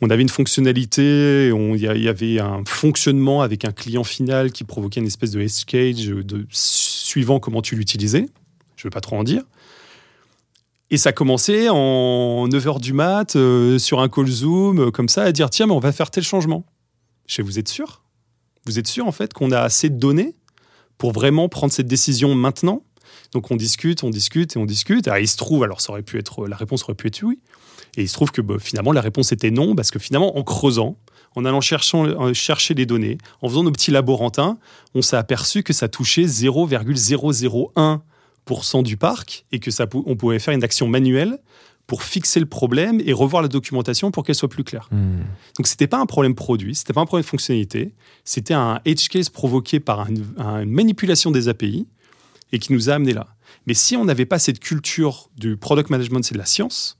[0.00, 4.62] on avait une fonctionnalité, on- il y, avait un fonctionnement avec un client final qui
[4.62, 8.28] provoquait une espèce de edge cage de, suivant comment tu l'utilisais.
[8.76, 9.42] Je ne veux pas trop en dire.
[10.90, 15.24] Et ça commençait en 9h du mat, euh, sur un call Zoom, euh, comme ça,
[15.24, 16.64] à dire tiens, mais on va faire tel changement.
[17.26, 18.02] Je fais, vous êtes sûr?
[18.66, 20.34] Vous êtes sûr, en fait, qu'on a assez de données?
[20.98, 22.82] Pour vraiment prendre cette décision maintenant
[23.32, 25.08] Donc, on discute, on discute et on discute.
[25.08, 27.38] Alors, il se trouve, alors, ça aurait pu être, la réponse aurait pu être oui.
[27.96, 30.42] Et il se trouve que bah, finalement, la réponse était non, parce que finalement, en
[30.42, 30.98] creusant,
[31.34, 34.58] en allant euh, chercher les données, en faisant nos petits laborantins,
[34.94, 40.54] on s'est aperçu que ça touchait 0,001% du parc et que ça, on pouvait faire
[40.54, 41.38] une action manuelle
[41.88, 44.88] pour fixer le problème et revoir la documentation pour qu'elle soit plus claire.
[44.92, 45.22] Hmm.
[45.56, 47.92] Donc c'était pas un problème produit, c'était pas un problème de fonctionnalité,
[48.24, 51.86] c'était un edge case provoqué par un- un- une manipulation des API
[52.52, 53.26] et qui nous a amené là.
[53.66, 56.98] Mais si on n'avait pas cette culture du product management, c'est de la science,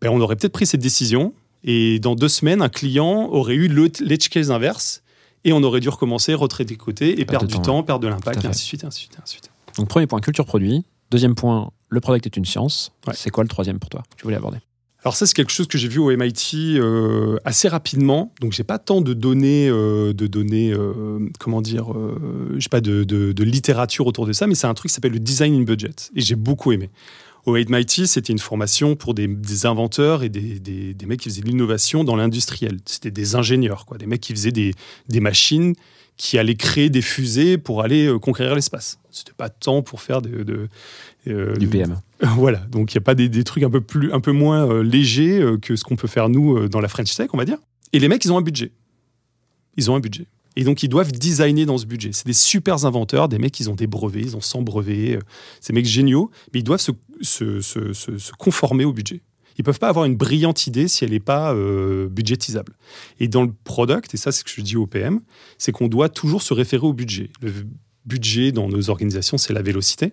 [0.00, 1.32] ben on aurait peut-être pris cette décision
[1.62, 5.04] et dans deux semaines, un client aurait eu le- l'edge case inverse
[5.44, 8.08] et on aurait dû recommencer, retraiter de côté et perdre du temps, temps, perdre de
[8.08, 9.50] l'impact, et ainsi de suite, et ainsi de suite, et ainsi de suite.
[9.78, 10.84] Donc premier point, culture produit.
[11.12, 12.92] Deuxième point, le product est une science.
[13.06, 13.14] Ouais.
[13.16, 14.58] C'est quoi le troisième pour toi Tu voulais aborder?
[15.04, 18.32] Alors ça, c'est quelque chose que j'ai vu au MIT euh, assez rapidement.
[18.40, 21.92] Donc j'ai pas tant de données, euh, de données, euh, comment dire,
[22.56, 25.12] j'ai pas de, de- de littérature autour de ça, mais c'est un truc qui s'appelle
[25.12, 26.88] le design in budget et j'ai beaucoup aimé.
[27.46, 31.28] Au MIT, c'était une formation pour des, des inventeurs et des, des- des mecs qui
[31.28, 32.78] faisaient de l'innovation dans l'industriel.
[32.86, 34.72] C'était des ingénieurs, quoi, des mecs qui faisaient des,
[35.20, 35.74] machines
[36.16, 39.00] qui allaient créer des fusées pour aller conquérir l'espace.
[39.10, 40.68] C'était pas tant pour faire de-
[41.28, 42.00] euh, Du PM.
[42.36, 44.68] voilà, donc il n'y a pas des, des trucs un peu, plus, un peu moins
[44.70, 47.44] euh, légers euh, que ce qu'on peut faire nous dans la French Tech, on va
[47.44, 47.58] dire.
[47.92, 48.72] Et les mecs, ils ont un budget.
[49.76, 50.26] Ils ont un budget.
[50.56, 52.10] Et donc, ils doivent designer dans ce budget.
[52.12, 55.18] C'est des super inventeurs, des mecs, ils ont des brevets, ils ont 100 brevets.
[55.66, 56.92] des mecs géniaux, mais ils doivent se,
[57.22, 59.22] se- se- se- se conformer au budget.
[59.58, 61.54] Ils peuvent pas avoir une brillante idée si elle n'est pas
[62.10, 62.72] budgétisable.
[63.20, 65.20] Et dans le product, et ça c'est ce que je dis au PM,
[65.58, 67.30] c'est qu'on doit toujours se référer au budget.
[67.42, 67.52] Le
[68.06, 70.12] budget dans nos organisations, c'est la vélocité.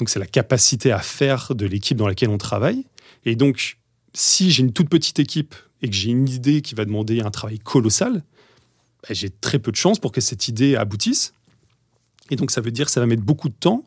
[0.00, 2.86] Donc c'est la capacité à faire de l'équipe dans laquelle on travaille.
[3.26, 3.76] Et donc,
[4.14, 7.30] si j'ai une toute petite équipe et que j'ai une idée qui va demander un
[7.30, 8.24] travail colossal,
[9.02, 11.34] bah, j'ai très peu de chances pour que cette idée aboutisse.
[12.30, 13.84] Et donc ça veut dire que ça va mettre beaucoup de temps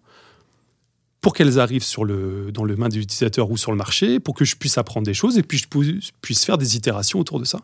[1.19, 4.35] pour qu'elles arrivent sur le, dans le main de l'utilisateur ou sur le marché, pour
[4.35, 7.39] que je puisse apprendre des choses et puis je pu- puisse faire des itérations autour
[7.39, 7.59] de ça.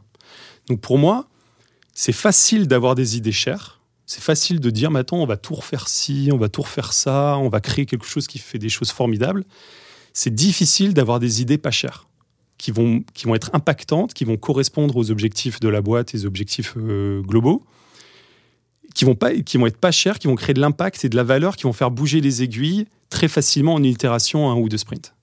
[0.68, 1.28] Donc pour moi,
[1.94, 3.79] c'est facile d'avoir des idées chères.
[4.10, 7.38] C'est facile de dire, maintenant, on va tout refaire ci, on va tout refaire ça,
[7.38, 9.46] on va créer quelque chose qui fait des choses formidables.
[10.14, 12.08] C'est difficile d'avoir des idées pas chères,
[12.58, 16.18] qui vont, qui vont être impactantes, qui vont correspondre aux objectifs de la boîte et
[16.18, 17.62] aux objectifs euh, globaux,
[18.96, 21.16] qui vont, pas, qui vont être pas chères, qui vont créer de l'impact et de
[21.16, 24.70] la valeur, qui vont faire bouger les aiguilles très facilement en une itération, un ou
[24.70, 25.14] deux sprints.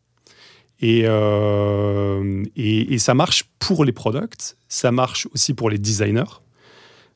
[0.78, 6.45] Et, euh, et, et ça marche pour les products, ça marche aussi pour les designers.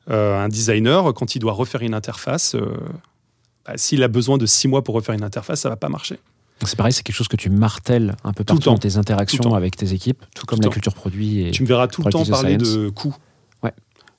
[0.09, 2.76] Euh, un designer, quand il doit refaire une interface, euh,
[3.66, 6.18] bah, s'il a besoin de six mois pour refaire une interface, ça va pas marcher.
[6.64, 8.72] C'est pareil, c'est quelque chose que tu martèles un peu Tout le partout temps.
[8.72, 10.72] dans tes interactions avec tes équipes, tout comme Tout la temps.
[10.72, 11.46] culture produit.
[11.46, 11.51] Et...
[11.53, 12.74] Tu me verras tout le temps parler Science.
[12.74, 13.14] de coûts.
[13.62, 13.72] Ouais.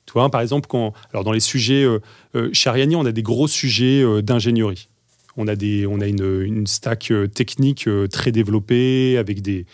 [0.07, 1.99] Tu vois, par exemple, quand, alors dans les sujets, euh,
[2.35, 4.89] euh, chez Ariani, on a des gros sujets euh, d'ingénierie.
[5.37, 9.65] On a, des, on a une, une stack technique très développée avec des,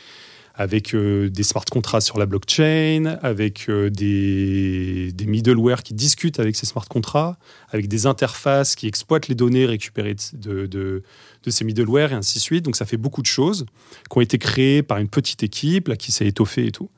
[0.58, 6.40] avec euh, des smart contracts sur la blockchain, avec euh, des, des middleware qui discutent
[6.40, 7.40] avec ces smart contracts,
[7.70, 11.04] avec des interfaces qui exploitent les données récupérées de,
[11.48, 12.66] ces middleware et ainsi de suite.
[12.66, 13.68] Donc ça fait beaucoup de choses
[14.10, 16.90] qui ont été créées par une petite équipe là, qui s'est étoffée et tout.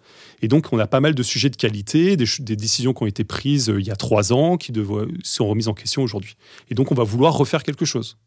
[0.42, 3.26] Et donc, on a pas mal de sujets de qualité, des, décisions qui ont été
[3.26, 4.72] prises euh, il y a trois ans, qui
[5.24, 6.38] sont remises en question aujourd'hui.
[6.70, 8.18] Et donc, on va vouloir refaire quelque chose.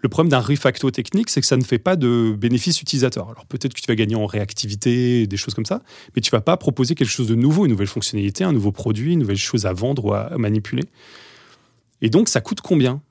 [0.00, 3.28] Le problème d'un refacto technique, c'est que ça ne fait pas de bénéfice utilisateur.
[3.30, 5.82] Alors peut-être que tu vas gagner en réactivité, des choses comme ça,
[6.14, 9.12] mais tu vas pas proposer quelque chose de nouveau, une nouvelle fonctionnalité, un nouveau produit,
[9.12, 10.84] une nouvelle chose à vendre ou à manipuler.
[12.00, 13.02] Et donc, ça coûte combien?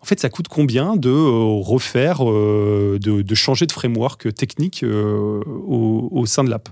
[0.00, 5.42] En fait, ça coûte combien de euh, refaire, euh, de, changer de framework technique euh,
[5.44, 6.68] au sein de l'app?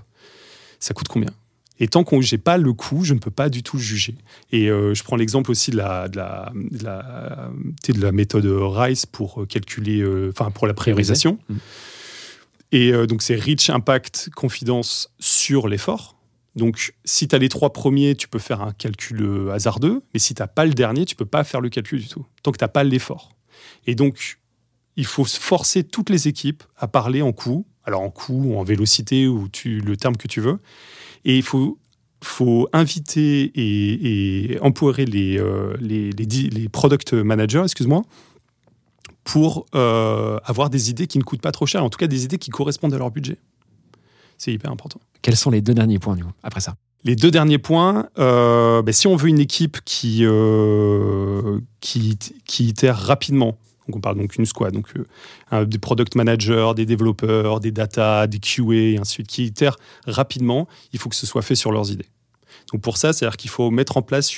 [0.79, 1.31] Ça coûte combien?
[1.79, 4.15] Et tant qu'on j'ai pas le coût, je ne peux pas du tout juger.
[4.51, 7.51] Et euh, je prends l'exemple aussi de la, de la, de la,
[7.87, 11.37] de méthode RICE pour calculer, euh, enfin pour la priorisation.
[11.49, 11.59] Mhm.
[12.71, 16.15] Et euh, donc c'est Reach, Impact, Confidence sur l'effort.
[16.55, 20.19] Donc si tu as les trois premiers, tu peux faire un calcul euh, hasardeux, mais
[20.19, 22.51] si tu n'as pas le dernier, tu peux pas faire le calcul du tout, tant
[22.51, 23.35] que tu n'as pas l'effort.
[23.85, 24.39] Et donc
[24.95, 28.63] il faut forcer toutes les équipes à parler en coût, alors en coût ou en
[28.63, 30.59] vélocité ou tu, le terme que tu veux.
[31.29, 31.77] Et il faut,
[32.23, 38.01] faut inviter et, et empowerer les, euh, les, les, di- les product managers, excuse-moi,
[39.25, 42.23] pour euh, avoir des idées qui ne coûtent pas trop cher, en tout cas des
[42.23, 43.37] idées qui correspondent à leur budget.
[44.37, 45.01] C'est hyper important.
[45.21, 46.75] Quels sont les deux derniers points, du coup, après ça?
[47.03, 50.23] Les deux derniers points, euh, ben, si on veut une équipe qui,
[51.81, 53.57] qui, qui itère rapidement,
[53.87, 54.87] donc on parle donc une squad, donc
[55.53, 59.45] euh, des product managers, des développeurs, des data, des QA, et ainsi de suite, qui
[59.45, 62.07] itèrent rapidement, il faut que ce soit fait sur leurs idées.
[62.73, 64.31] Donc pour ça, c'est-à-dire qu'il faut mettre en place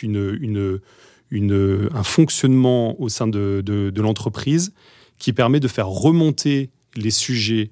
[1.32, 4.74] un fonctionnement au sein de, l'entreprise
[5.18, 7.72] qui permet de faire remonter les sujets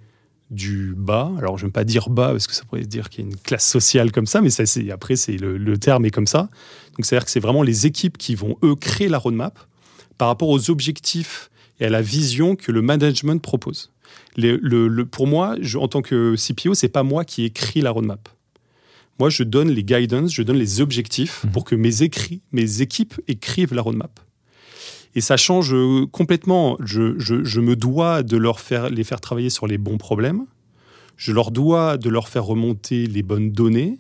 [0.50, 1.32] du bas.
[1.38, 3.30] Alors, je ne veux pas dire bas parce que ça pourrait dire qu'il y a
[3.30, 6.50] une classe sociale comme ça, mais ça, après, c'est le, le terme est comme ça.
[6.98, 9.60] Donc, c'est-à-dire que c'est vraiment les équipes qui vont, eux, créer la roadmap
[10.18, 11.50] par rapport aux objectifs
[11.80, 13.92] et à la vision que le management propose.
[14.36, 17.82] Les- le- le- pour moi, je- en tant que CPO, c'est pas moi qui écris
[17.82, 18.30] la roadmap.
[19.20, 21.52] Moi, je donne les guidance, je donne les objectifs Mhm.
[21.52, 24.20] pour que mes, écrits, mes équipes écrivent la roadmap.
[25.16, 26.78] Et ça change euh, complètement.
[26.84, 30.46] Je, je- je me dois de leur faire, les faire travailler sur les bons problèmes.
[31.16, 33.98] Je leur dois de leur faire remonter les bonnes données,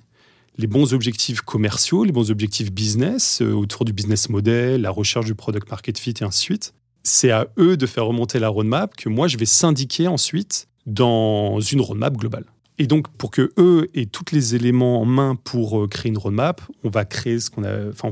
[0.60, 5.26] les bons objectifs commerciaux, les bons objectifs business, euh, autour du business model, la recherche
[5.26, 6.74] du product market fit et ainsi de suite.
[7.10, 11.62] C'est à eux de faire remonter la roadmap que moi, je vais syndiquer ensuite dans
[11.62, 12.44] une roadmap globale.
[12.80, 16.18] Et donc, pour que eux aient tous les éléments en main pour euh, créer une
[16.18, 17.64] roadmap, on va créer ce qu'on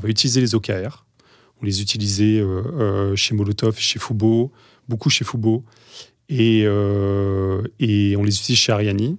[0.05, 1.05] utiliser les OKR.
[1.61, 4.53] On les utilisait euh, euh, chez Molotov, chez Fubo,
[4.87, 5.65] beaucoup chez Fubo,
[6.29, 6.65] et, et
[8.17, 9.17] on les utilise chez Ariani.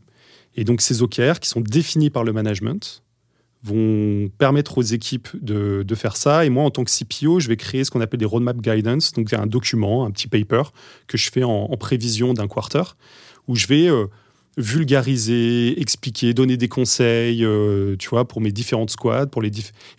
[0.56, 3.02] Et donc, ces OKR qui sont définis par le management
[3.62, 6.44] vont permettre aux équipes de, de faire ça.
[6.44, 9.12] Et moi, en tant que CPO, je vais créer ce qu'on appelle des roadmap guidance,
[9.12, 10.62] donc un document, un petit paper
[11.06, 12.82] que je fais en, prévision d'un quarter,
[13.48, 14.06] où je vais euh,
[14.56, 19.50] vulgariser, expliquer, donner des conseils, euh, tu vois, pour mes différentes squads, pour les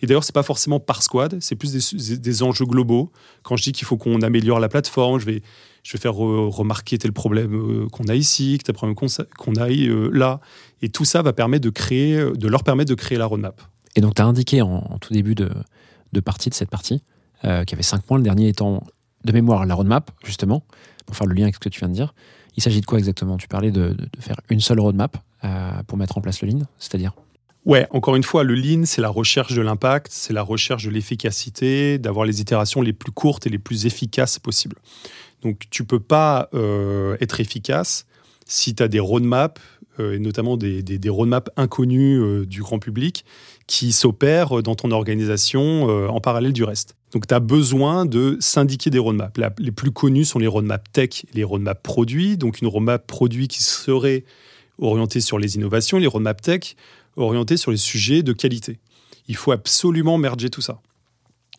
[0.02, 3.12] et d'ailleurs c'est pas forcément par squad, c'est plus des, enjeux globaux.
[3.42, 5.42] Quand je dis qu'il faut qu'on améliore la plateforme, je vais
[5.84, 9.06] je vais faire re- remarquer tel problème euh, qu'on a ici, tel problème qu'on
[9.38, 10.40] qu'on a là,
[10.82, 13.60] et tout ça va permettre de créer, de leur permettre de créer la roadmap.
[13.96, 15.50] Et donc, tu as indiqué en, en tout début de,
[16.12, 17.02] de partie, de cette partie,
[17.44, 18.84] euh, qu'il y avait cinq points, le dernier étant
[19.24, 20.62] de mémoire la roadmap, justement,
[21.06, 22.14] pour faire le lien avec ce que tu viens de dire.
[22.56, 23.36] Il s'agit de quoi exactement?
[23.36, 26.48] Tu parlais de, de- de faire une seule roadmap euh, pour mettre en place le
[26.48, 27.12] lean, c'est-à-dire?
[27.64, 30.90] Ouais, encore une fois, le lean, c'est la recherche de l'impact, c'est la recherche de
[30.90, 34.76] l'efficacité, d'avoir les itérations les plus courtes et les plus efficaces possibles.
[35.42, 38.06] Donc, tu peux pas euh, être efficace
[38.46, 39.60] si tu as des roadmaps,
[39.98, 43.24] et notamment des, des, roadmaps inconnus euh, du grand public,
[43.66, 46.96] qui s'opèrent dans ton organisation euh, en parallèle du reste.
[47.12, 49.40] Donc, tu as besoin de syndiquer des roadmaps.
[49.58, 52.36] Les plus connus sont les roadmaps tech et les roadmaps produits.
[52.36, 54.24] Donc, une roadmap produit qui serait
[54.78, 56.76] orientée sur les innovations, les roadmaps tech
[57.16, 58.78] orientés sur les sujets de qualité.
[59.26, 60.80] Il faut absolument merger tout ça.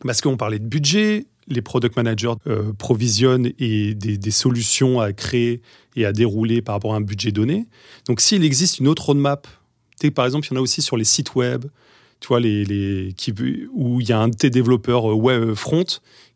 [0.02, 5.60] Parce qu'on parlait de budget, les product managers euh, provisionnent et des, solutions à créer
[5.96, 7.66] et à dérouler par rapport à un budget donné.
[8.06, 9.46] Donc s'il existe une autre roadmap,
[10.08, 11.66] par exemple, il y en a aussi sur les sites web,
[12.20, 13.34] tu vois, les, qui,
[13.74, 15.84] où il y a un de tes développeurs euh, web front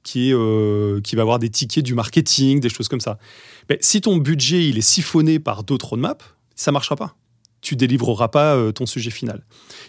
[0.03, 3.19] qui, est, euh, qui va avoir des tickets du marketing, des choses comme ça.
[3.71, 7.17] Mais si ton budget il est siphonné par d'autres roadmaps, ça marchera pas.
[7.62, 9.43] Tu délivreras pas euh, ton sujet final.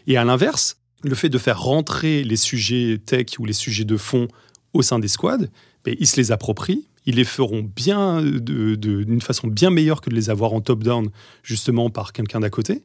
[0.07, 3.97] Et à l'inverse, le fait de faire rentrer les sujets tech ou les sujets de
[3.97, 4.27] fond
[4.75, 5.47] au sein des squads,
[5.87, 10.29] ils se les approprient, ils les feront bien d'une façon bien meilleure que de les
[10.29, 11.09] avoir en top-down,
[11.43, 12.83] justement par quelqu'un d'à côté.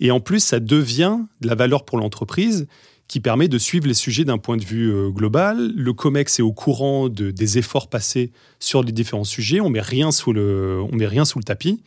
[0.00, 2.66] Et en plus, ça devient de la valeur pour l'entreprise
[3.08, 5.72] qui permet de suivre les sujets d'un point de vue euh, global.
[5.74, 9.60] Le COMEX est au courant de- des efforts passés sur les différents sujets.
[9.60, 11.82] On met on met rien sous le tapis.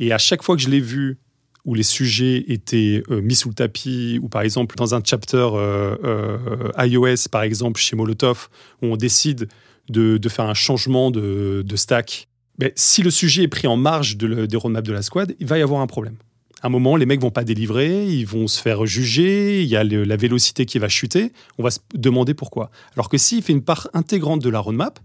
[0.00, 1.18] Et à chaque fois que je l'ai vu
[1.64, 5.36] où les sujets étaient euh, mis sous le tapis, ou par exemple dans un chapter
[5.36, 8.48] euh, euh, iOS, par exemple chez Molotov,
[8.82, 9.48] où on décide
[9.88, 14.46] de, faire un changement de, stack, ben, si le sujet est pris en marge de
[14.46, 16.16] des roadmaps de la squad, il va y avoir un problème.
[16.62, 19.76] À un moment, les mecs vont pas délivrer, ils vont se faire juger, il y
[19.76, 22.70] a la vélocité qui va chuter, on va se demander pourquoi.
[22.94, 25.00] Alors que s'il fait une part intégrante de la roadmap,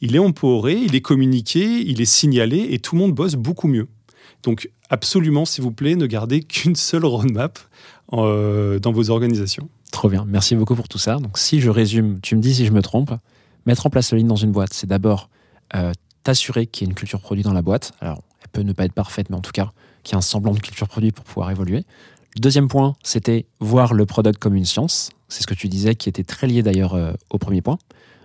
[0.00, 3.68] il est empouré, il est communiqué, il est signalé et tout le monde bosse beaucoup
[3.68, 3.88] mieux.
[4.42, 7.58] Donc absolument, s'il vous plaît, ne gardez qu'une seule roadmap
[8.12, 9.68] euh, dans vos organisations.
[9.90, 11.16] Trop bien, merci beaucoup pour tout ça.
[11.16, 13.12] Donc si je résume, tu me dis si je me trompe,
[13.66, 15.28] mettre en place le ligne dans une boîte, c'est d'abord
[15.74, 15.92] euh,
[16.24, 17.92] t'assurer qu'il y ait une culture produit dans la boîte.
[18.00, 19.72] Alors, elle peut ne pas être parfaite, mais en tout cas,
[20.02, 21.84] qu'il y ait un semblant de culture produit pour pouvoir évoluer.
[22.34, 25.10] Le deuxième point, c'était voir le product comme une science.
[25.28, 27.78] C'est ce que tu disais, qui était très lié d'ailleurs euh, au premier point.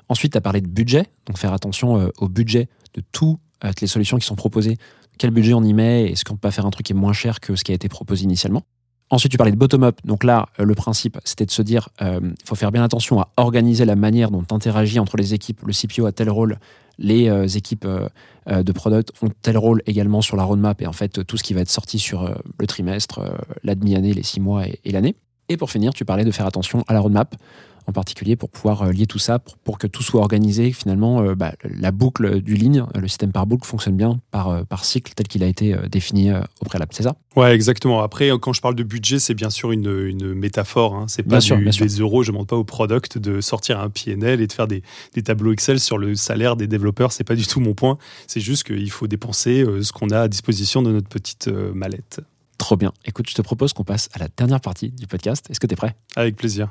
[0.09, 3.39] Ensuite, tu as parlé de budget, donc faire attention au budget de toutes
[3.81, 4.77] les solutions qui sont proposées.
[5.17, 7.13] Quel budget on y met Est-ce qu'on peut pas faire un truc qui est moins
[7.13, 8.63] cher que ce qui a été proposé initialement
[9.09, 9.99] Ensuite, tu parlais de bottom-up.
[10.03, 13.29] Donc là, euh, le principe, c'était de se dire, il faut faire bien attention à
[13.37, 15.61] organiser la manière dont tu interagis entre les équipes.
[15.65, 16.59] Le CPO a tel rôle,
[16.97, 18.09] les euh, équipes euh,
[18.49, 21.43] euh, de product ont tel rôle également sur la roadmap et en fait, tout ce
[21.43, 24.91] qui va être sorti sur euh, le trimestre, euh, la demi-année, les six mois et
[24.91, 25.15] l'année.
[25.49, 27.35] Et pour finir, tu parlais de faire attention à la roadmap,
[27.87, 30.71] en particulier pour pouvoir euh, lier tout ça, pour, pour que tout soit organisé.
[30.73, 34.63] Finalement, euh, bah, la boucle du ligne, le système par boucle fonctionne bien par, euh,
[34.63, 36.91] par cycle tel qu'il a été euh, défini euh, au préalable.
[36.93, 37.15] C'est ça?
[37.35, 38.01] Ouais, exactement.
[38.01, 40.95] Après, euh, quand je parle de budget, c'est bien sûr une, une métaphore.
[40.95, 41.05] Hein.
[41.07, 41.85] C'est pas Bien sûr, du- sûr.
[41.85, 42.23] des euros.
[42.23, 44.83] Je ne demande pas au product de sortir un PNL et de faire des,
[45.13, 47.11] des tableaux Excel sur le salaire des développeurs.
[47.13, 47.97] C'est pas du tout mon point.
[48.27, 51.71] C'est juste qu'il faut dépenser euh, ce qu'on a à disposition de notre petite euh,
[51.73, 52.19] mallette.
[52.57, 52.91] Trop bien.
[53.05, 55.45] Écoute, je te propose qu'on passe à la dernière partie du podcast.
[55.49, 55.95] Est-ce que tu es prêt?
[56.15, 56.69] Avec plaisir.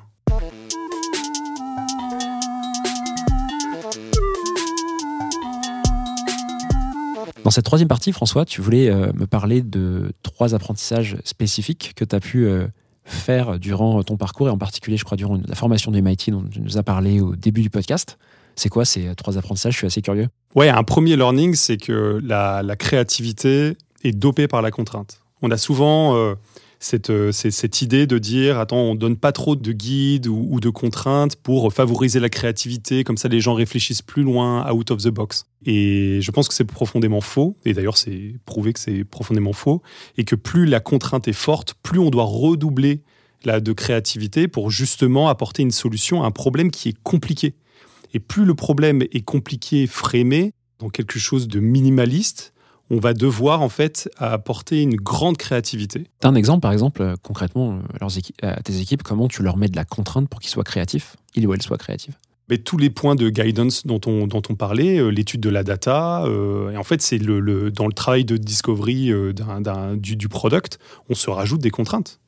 [7.47, 12.05] Dans cette troisième partie, François, tu voulais euh, me parler de trois apprentissages spécifiques que
[12.05, 12.66] tu as pu euh,
[13.05, 16.42] faire durant ton parcours et en particulier, je crois, durant la formation de MIT dont
[16.42, 18.18] tu nous as parlé au début du podcast.
[18.57, 19.74] C'est quoi ces trois apprentissages?
[19.74, 20.26] Je suis assez curieux.
[20.57, 25.20] Ouais, un premier learning, c'est que la, la créativité est dopée par la contrainte.
[25.40, 26.34] On a souvent euh,
[26.79, 30.61] cette, euh, cette idée de dire attends, on donne pas trop de guides ou, ou
[30.61, 35.03] de contraintes pour favoriser la créativité, comme ça les gens réfléchissent plus loin, out of
[35.03, 35.47] the box.
[35.64, 39.83] Et je pense que c'est profondément faux, et d'ailleurs c'est prouvé que c'est profondément faux,
[40.16, 43.03] et que plus la contrainte est forte, plus on doit redoubler
[43.45, 47.55] la, de créativité pour justement apporter une solution à un problème qui est compliqué.
[48.14, 52.53] Et plus le problème est compliqué, frémé, dans quelque chose de minimaliste,
[52.91, 56.05] on va devoir en fait apporter une grande créativité.
[56.20, 59.03] Tu as un exemple, par exemple, euh, concrètement, euh, à, leurs équi- à tes équipes,
[59.03, 61.78] comment tu leur mets de la contrainte pour qu'ils soient créatifs, ils ou elles soient
[61.78, 62.14] créatifs
[62.49, 65.64] Mais tous les points de guidance dont on, dont on parlait, euh, l'étude de la
[65.64, 69.32] data, euh, et en fait, c'est le, le- dans le travail de discovery euh,
[69.97, 70.78] du, du product,
[71.09, 72.20] on se rajoute des contraintes.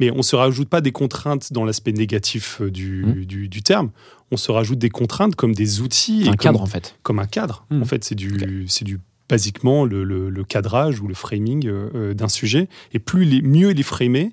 [0.00, 3.62] Mais on ne se rajoute pas des contraintes dans l'aspect négatif euh, du, du- du
[3.62, 3.90] terme.
[4.30, 6.22] On se rajoute des contraintes comme des outils.
[6.22, 6.94] et Un comme- cadre, en fait.
[7.02, 7.66] comme un cadre.
[7.70, 7.82] Hmm.
[7.82, 11.90] En fait, c'est du, c'est du basiquement le, le- le cadrage ou le framing euh,
[11.94, 12.68] euh, d'un sujet.
[12.92, 14.32] Et plus il est, mieux il est framé,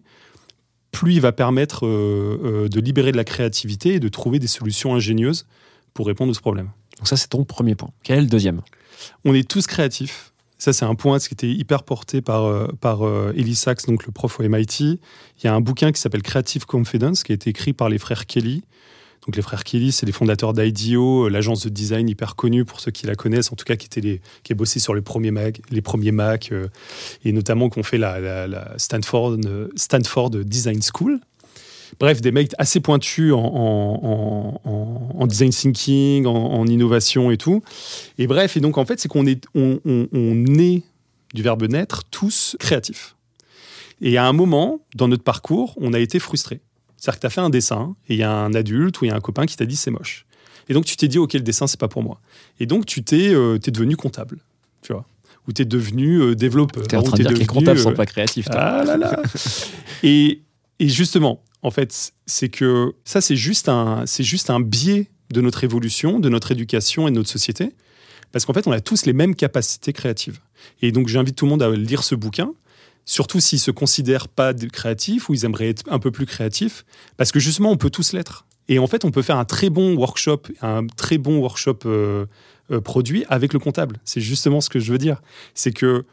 [0.92, 4.96] plus il va permettre euh, de libérer de la créativité et de trouver des solutions
[4.96, 5.46] ingénieuses
[5.94, 6.70] pour répondre à ce problème.
[6.98, 7.90] Donc ça, c'est ton premier point.
[8.04, 8.62] Quel est le deuxième?
[9.26, 10.32] On est tous créatifs.
[10.58, 13.02] Ça, c'est un point qui était hyper porté par, par
[13.36, 14.80] Ellie Sachs, donc le prof au MIT.
[14.80, 15.00] Il
[15.44, 18.26] y a un bouquin qui s'appelle Creative Confidence, qui a été écrit par les frères
[18.26, 18.64] Kelly.
[19.26, 22.80] Donc les frères Kelly, c'est les fondateurs d'IDEO, euh, l'agence de design hyper connue pour
[22.80, 25.02] ceux qui la connaissent, en tout cas qui, était les, qui a bossé sur les
[25.02, 26.68] premiers Mac, les premiers Mac euh,
[27.24, 31.20] et notamment qui ont fait la, Stanford, euh, Stanford Design School.
[32.00, 37.64] Bref, des mecs assez pointus en, design thinking, en, en innovation et tout.
[38.18, 40.84] Et bref, et donc en fait, c'est qu'on est, on, on, on est
[41.34, 43.16] du verbe naître tous créatifs.
[44.02, 46.60] Et à un moment, dans notre parcours, on a été frustrés.
[47.06, 49.10] C'est-à-dire que tu as fait un dessin et il y a un adulte ou il
[49.10, 50.26] y a un copain qui t'a dit c'est moche.
[50.68, 52.20] Et donc tu t'es dit ok le dessin c'est pas pour moi.
[52.60, 54.40] Et donc tu t'es euh, t'es devenu comptable,
[54.82, 55.06] tu vois,
[55.48, 56.88] ou t'es devenu euh, développeur.
[56.88, 58.48] Tu es en train de t'es dire que les devenu, comptables euh, sont pas créatifs.
[58.50, 59.22] ah là là.
[60.04, 60.42] et,
[60.80, 65.42] et justement, en fait, c'est que ça, c'est juste un, c'est juste un biais de
[65.42, 67.74] notre évolution, de notre éducation et de notre société,
[68.32, 70.40] parce qu'en fait, on a tous les mêmes capacités créatives.
[70.82, 72.52] Et donc, j'invite tout le monde à lire ce bouquin,
[73.06, 76.86] surtout s'ils se considèrent pas créatifs ou ils aimeraient être un peu plus créatifs,
[77.18, 78.46] parce que justement, on peut tous l'être.
[78.68, 82.26] Et en fait, on peut faire un très bon workshop, un très bon workshop euh,
[82.72, 84.00] euh, produit avec le comptable.
[84.06, 85.22] C'est justement ce que je veux dire.
[85.54, 86.04] C'est que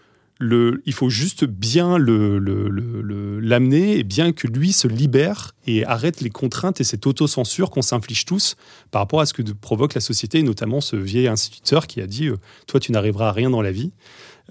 [0.40, 6.20] il faut juste bien le- le- l'amener et bien que lui se libère et arrête
[6.20, 8.56] les contraintes et cette autocensure qu'on s'inflige tous
[8.90, 12.26] par rapport à ce que provoque la société, notamment ce vieil instituteur qui a dit
[12.26, 13.92] euh, Toi, tu n'arriveras à rien dans la vie,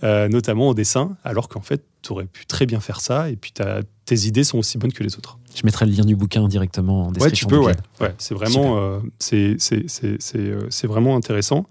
[0.03, 3.35] euh, notamment au dessin, alors qu'en fait, tu aurais pu très bien faire ça et
[3.35, 3.53] puis
[4.05, 5.37] tes idées sont aussi bonnes que les autres.
[5.53, 7.49] Je mettrai le lien du bouquin directement en Ouais, tu description.
[7.49, 7.75] peux, ouais.
[7.99, 11.65] ouais c'est vraiment, euh, c'est, c'est, c'est, c'est, euh, vraiment intéressant.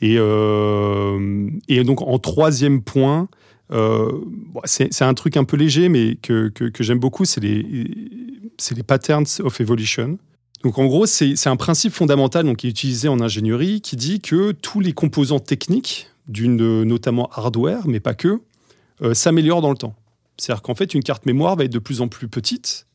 [0.00, 3.28] Et, euh, et donc, en troisième point,
[3.70, 7.62] bon, c'est, un truc un peu léger, mais que, que, que j'aime beaucoup, c'est les,
[7.62, 10.18] les patterns of evolution.
[10.64, 13.96] Donc, en gros, c'est, c'est un principe fondamental donc, qui est utilisé en ingénierie qui
[13.96, 18.40] dit que tous les composants techniques, d'une, notamment hardware, mais pas que,
[19.02, 19.94] euh, s'améliorent dans le temps.
[20.36, 22.86] C'est-à-dire qu'en fait, une carte mémoire va être de plus en plus petite,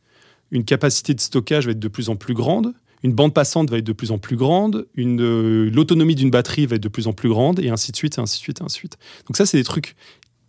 [0.52, 3.78] une capacité de stockage va être de plus en plus grande, une bande passante va
[3.78, 7.14] être de plus en plus grande, euh, l'autonomie d'une batterie va être de plus en
[7.14, 8.98] plus grande, et ainsi de suite, et ainsi de suite, et ainsi de suite.
[9.28, 9.96] Donc ça, c'est des trucs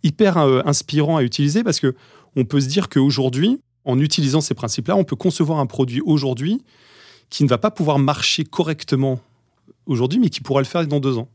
[0.03, 1.95] hyper euh, inspirants à utiliser parce que
[2.35, 6.61] on peut se dire qu'aujourd'hui, en utilisant ces principes-là, on peut concevoir un produit aujourd'hui
[7.29, 9.19] qui ne va pas pouvoir marcher correctement
[9.85, 11.29] aujourd'hui, mais qui pourra le faire dans deux ans.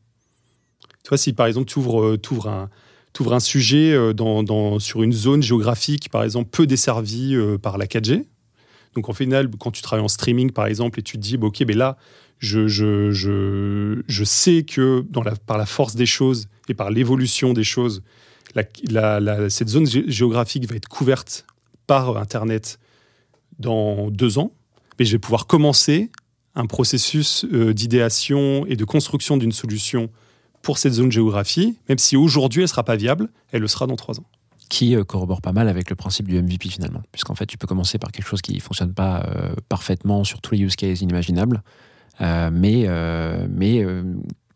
[1.04, 2.68] Tu vois, si par exemple, tu ouvres, un,
[3.12, 7.86] t'ouvres un sujet euh, sur une zone géographique, par exemple, peu desservie euh, par la
[7.86, 8.24] 4G,
[8.94, 11.46] donc, en final, quand tu travailles en streaming, par exemple, et tu te dis, bah,
[11.46, 11.96] OK, mais là,
[12.38, 12.66] je,
[14.24, 15.04] sais que
[15.46, 18.02] par la force des choses et par l'évolution des choses,
[18.54, 21.46] cette zone gé- géographique va être couverte
[21.86, 22.80] par Internet
[23.58, 24.52] dans deux ans,
[24.98, 26.10] mais je vais pouvoir commencer
[26.56, 30.10] un processus euh, d'idéation et de construction d'une solution
[30.62, 33.86] pour cette zone géographie, même si aujourd'hui elle ne sera pas viable, elle le sera
[33.86, 34.24] dans trois ans.
[34.68, 37.02] Qui euh, corrobore pas mal avec le principe du MVP finalement.
[37.10, 40.40] Puisqu'en fait, tu peux commencer par quelque chose qui ne fonctionne pas euh, parfaitement sur
[40.40, 41.62] tous les use cases inimaginables,
[42.20, 43.84] euh, mais, euh, mais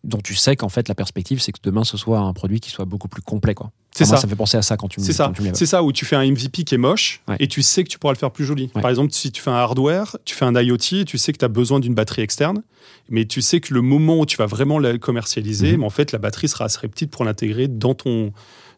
[0.05, 2.71] dont tu sais qu'en fait, la perspective, c'est que demain, ce soit un produit qui
[2.71, 3.55] soit beaucoup plus complet.
[3.55, 3.71] Quoi.
[3.93, 4.21] C'est Enfin, ça.
[4.23, 6.05] ça me fait penser à ça quand tu me C'est ça, c'est ça où tu
[6.05, 7.37] fais un MVP qui est moche Ouais.
[7.41, 8.71] et tu sais que tu pourras le faire plus joli.
[8.75, 8.83] Ouais.
[8.83, 11.39] Par exemple, si tu fais un hardware, tu fais un IoT, et tu sais que
[11.39, 12.63] tu as besoin d'une batterie externe,
[13.09, 15.79] mais tu sais que le moment où tu vas vraiment la commercialiser, Mhm.
[15.81, 18.33] mais en fait, la batterie sera assez petite pour l'intégrer dans ton,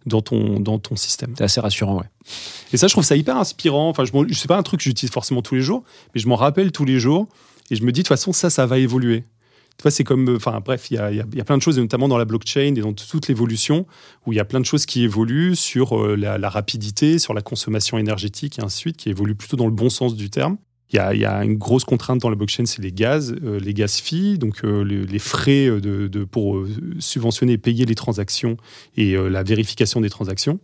[0.04, 1.34] dans, ton, dans ton système.
[1.36, 2.06] C'est assez rassurant, ouais.
[2.72, 3.88] Et ça, je trouve ça hyper inspirant.
[3.88, 5.82] Enfin, je m'en- c'est pas un truc que j'utilise forcément tous les jours,
[6.14, 7.26] mais je m'en rappelle tous les jours
[7.70, 9.24] et je me dis de toute façon, ça, ça va évoluer.
[9.82, 11.78] Tu c'est comme, euh, enfin, bref, il y a, y y a plein de choses,
[11.78, 13.86] notamment dans la blockchain et dans toute l'évolution,
[14.26, 17.42] où il y a plein de choses qui évoluent sur euh, la, rapidité, sur la
[17.42, 20.56] consommation énergétique et ainsi de suite, qui évoluent plutôt dans le bon sens du terme.
[20.92, 23.74] Il y y a une grosse contrainte dans la blockchain, c'est les gaz, euh, les
[23.74, 26.64] gaz fees, donc les, frais de, de- pour
[27.00, 28.56] subventionner et payer les transactions
[28.96, 30.60] et la vérification des transactions.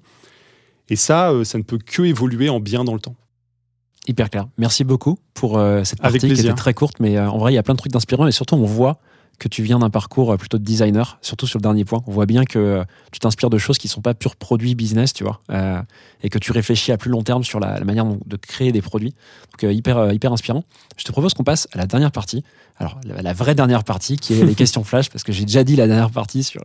[0.89, 3.17] Et ça, ça ne peut que évoluer en bien dans le temps.
[4.09, 4.47] Hyper clair.
[4.59, 7.55] Merci beaucoup pour euh, cette partie qui était très courte, mais euh, en vrai, il
[7.55, 8.99] y a plein de trucs d'inspirants et surtout, on voit
[9.39, 12.03] que tu viens d'un parcours euh, plutôt de designer, surtout sur le dernier point.
[12.09, 15.13] On voit bien que euh, tu t'inspires de choses qui sont pas purs produits business,
[15.13, 15.41] tu vois,
[16.23, 18.83] et que tu réfléchis à plus long terme sur la, la manière de créer des
[18.83, 19.15] produits.
[19.53, 20.65] Donc, hyper, hyper inspirant.
[20.97, 22.43] Je te propose qu'on passe à la dernière partie.
[22.79, 25.63] Alors, la, la vraie dernière partie, qui est les questions flash, parce que j'ai déjà
[25.63, 26.65] dit la dernière partie sur,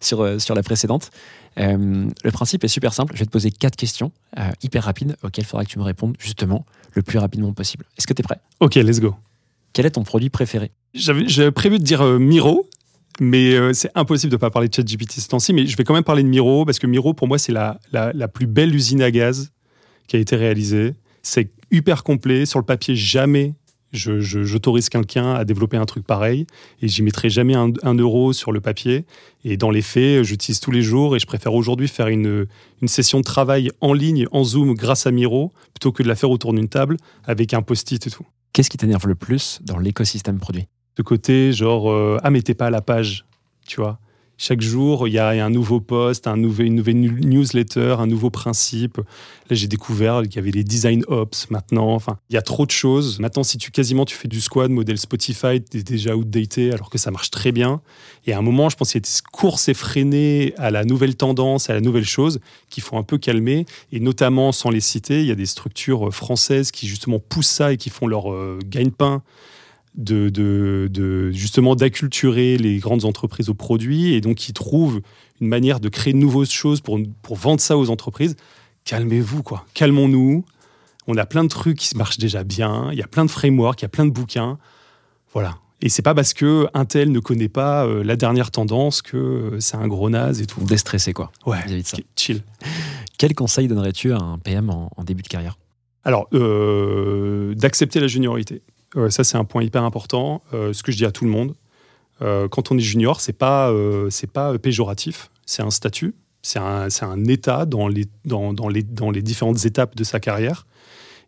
[0.00, 1.10] sur, sur la précédente.
[1.58, 3.14] Euh, le principe est super simple.
[3.14, 5.84] Je vais te poser quatre questions euh, hyper rapides auxquelles il faudra que tu me
[5.84, 7.84] répondes justement le plus rapidement possible.
[7.96, 8.40] Est-ce que tu es prêt?
[8.60, 9.14] Ok, let's go.
[9.72, 10.72] Quel est ton produit préféré?
[10.94, 12.68] J'avais prévu de dire euh, Miro,
[13.20, 15.52] mais c'est impossible de ne pas parler de ChatGPT ce temps-ci.
[15.52, 17.78] Mais je vais quand même parler de Miro, parce que Miro, pour moi, c'est la,
[17.92, 19.52] la, la plus belle usine à gaz
[20.08, 20.94] qui a été réalisée.
[21.22, 22.44] C'est hyper complet.
[22.44, 23.54] Sur le papier, jamais
[23.94, 26.46] je- je- j'autorise quelqu'un à développer un truc pareil.
[26.82, 29.04] Et j'y mettrai jamais un, un euro sur le papier.
[29.44, 31.16] Et dans les faits, j'utilise tous les jours.
[31.16, 32.46] Et je préfère aujourd'hui faire une,
[32.82, 36.14] une session de travail en ligne, en Zoom, grâce à Miro, plutôt que de la
[36.16, 38.26] faire autour d'une table avec un post-it et tout.
[38.52, 40.66] Qu'est-ce qui t'énerve le plus dans l'écosystème produit?
[40.96, 43.24] De côté, genre, euh, ah, mais t'es pas à la page,
[43.66, 43.98] tu vois.
[44.46, 48.28] Chaque jour, il y a un nouveau post, un nouvel, une nouvelle newsletter, un nouveau
[48.28, 48.98] principe.
[48.98, 51.94] Là, j'ai découvert qu'il y avait les design ops maintenant.
[51.94, 53.20] Enfin, il y a trop de choses.
[53.20, 56.98] Maintenant, si tu quasiment tu fais du squad, modèle Spotify, t'es déjà outdated, alors que
[56.98, 57.80] ça marche très bien.
[58.26, 61.16] Et à un moment, je pense qu'il y a des courses effrénées à la nouvelle
[61.16, 62.38] tendance, à la nouvelle chose,
[62.68, 63.64] qu'il faut un peu calmer.
[63.92, 67.72] Et notamment, sans les citer, il y a des structures françaises qui justement poussent ça
[67.72, 69.22] et qui font leur euh, gagne-pain
[69.94, 75.00] de, de, de- justement d'acculturer les grandes entreprises aux produits et donc qui trouvent
[75.40, 78.36] une manière de créer de nouvelles choses pour, pour vendre ça aux entreprises.
[78.84, 79.64] Calmez-vous, quoi.
[79.74, 80.44] Calmons-nous.
[81.06, 82.88] On a plein de trucs qui marchent déjà bien.
[82.92, 84.58] Il y a plein de frameworks, il y a plein de bouquins.
[85.32, 85.58] Voilà.
[85.82, 89.60] Et c'est pas parce que Intel ne connaît pas euh, la dernière tendance que euh,
[89.60, 90.60] c'est un gros naze et tout.
[90.64, 91.30] Déstressé, quoi.
[91.46, 91.98] Ouais, de ça.
[92.16, 92.42] chill.
[93.18, 95.58] Quel conseil donnerais-tu à un PM en, en début de carrière?
[96.04, 98.62] Alors, euh, d'accepter la juniorité.
[98.96, 100.42] Euh, ça, c'est un point hyper important.
[100.52, 101.54] Euh, ce que je dis à tout le monde.
[102.22, 103.72] Euh, quand on est junior, c'est pas,
[104.10, 105.30] c'est pas péjoratif.
[105.46, 106.14] C'est un statut.
[106.42, 110.20] C'est un, un état dans les, dans, dans, les, dans les différentes étapes de sa
[110.20, 110.66] carrière.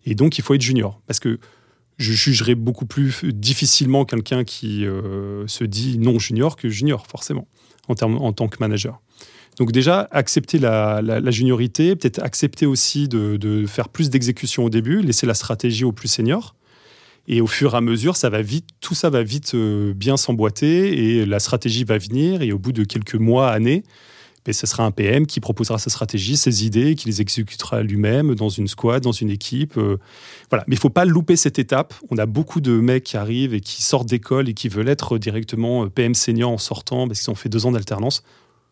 [0.05, 1.01] Et donc, il faut être junior.
[1.07, 1.39] Parce que
[1.97, 4.85] je jugerais beaucoup plus difficilement quelqu'un qui
[5.47, 7.49] se dit non junior que junior, forcément,
[7.89, 9.01] en, termes, en tant que manager.
[9.59, 14.65] Donc déjà, accepter la, la- la juniorité, peut-être accepter aussi de, de faire plus d'exécution
[14.67, 16.55] au début, laisser la stratégie au plus senior.
[17.29, 20.17] Et au fur et à mesure, ça va vite, tout ça va vite euh, bien
[20.17, 22.43] s'emboîter et la stratégie va venir.
[22.43, 23.83] Et au bout de quelques mois, années,
[24.45, 28.37] ben, ce sera un PM qui proposera sa stratégie, ses idées, qui les exécutera lui-même
[28.37, 29.77] dans une squad, dans une équipe.
[29.77, 29.99] euh,
[30.51, 30.65] voilà.
[30.69, 31.95] Mais il faut pas louper cette étape.
[32.11, 35.19] On a beaucoup de mecs qui arrivent et qui sortent d'école et qui veulent être
[35.19, 38.23] directement euh, PM senior en sortant parce qu'ils ont fait deux ans d'alternance.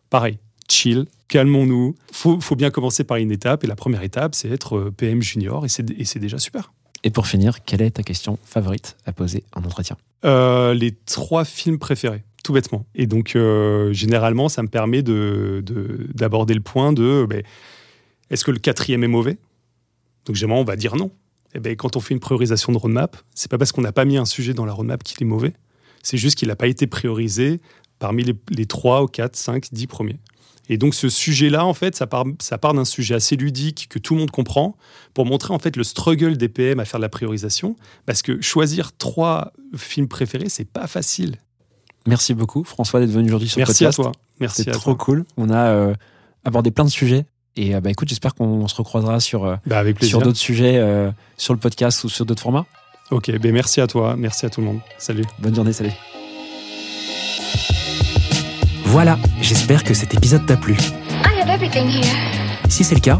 [0.09, 0.37] Pareil,
[0.71, 1.95] chill, calmons-nous.
[2.13, 3.65] Faut, faut bien commencer par une étape.
[3.65, 6.71] Et la première étape, c'est être PM junior et c'est déjà super.
[7.05, 9.95] Et pour finir, quelle est ta question favorite à poser en entretien
[10.25, 12.85] Euh, les trois films préférés, tout bêtement.
[12.95, 17.43] Et donc, euh, généralement, ça me permet de- de- d'aborder le point de ben,
[18.31, 19.37] est-ce que le quatrième est mauvais?
[20.25, 21.11] Donc, généralement, on va dire non.
[21.53, 24.03] Et ben, quand on fait une priorisation de roadmap, c'est pas parce qu'on n'a pas
[24.03, 25.53] mis un sujet dans la roadmap qu'il est mauvais.
[26.03, 27.61] C'est juste qu'il n'a pas été priorisé
[27.99, 30.17] parmi les, 3 ou 4, 5, 10 premiers.
[30.69, 33.99] Et donc ce sujet-là, en fait, ça part, ça part d'un sujet assez ludique que
[33.99, 34.75] tout le monde comprend
[35.13, 37.75] pour montrer en fait le struggle des PM à faire de la priorisation.
[38.05, 41.35] Parce que choisir trois films préférés, c'est pas facile.
[42.07, 44.11] Merci beaucoup, François, d'être venu aujourd'hui sur Merci le à podcast.
[44.13, 44.21] toi.
[44.39, 45.05] Merci C'est à trop toi.
[45.05, 45.25] cool.
[45.37, 45.93] On a euh,
[46.43, 47.25] abordé plein de sujets.
[47.55, 50.77] Et euh, bah, écoute, j'espère qu'on se recroisera sur, euh, Bah, avec sur d'autres sujets,
[50.77, 52.65] euh, sur le podcast ou sur d'autres formats.
[53.11, 54.15] Ok, ben merci à toi.
[54.17, 54.79] Merci à tout le monde.
[54.97, 55.23] Salut.
[55.39, 55.91] Bonne journée, salut.
[58.85, 60.77] Voilà, j'espère que cet épisode t'a plu.
[62.69, 63.19] Si c'est le cas,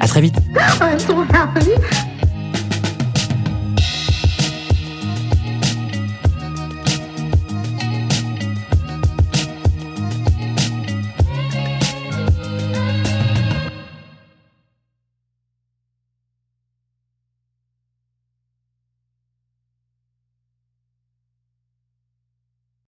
[0.00, 0.36] À très vite.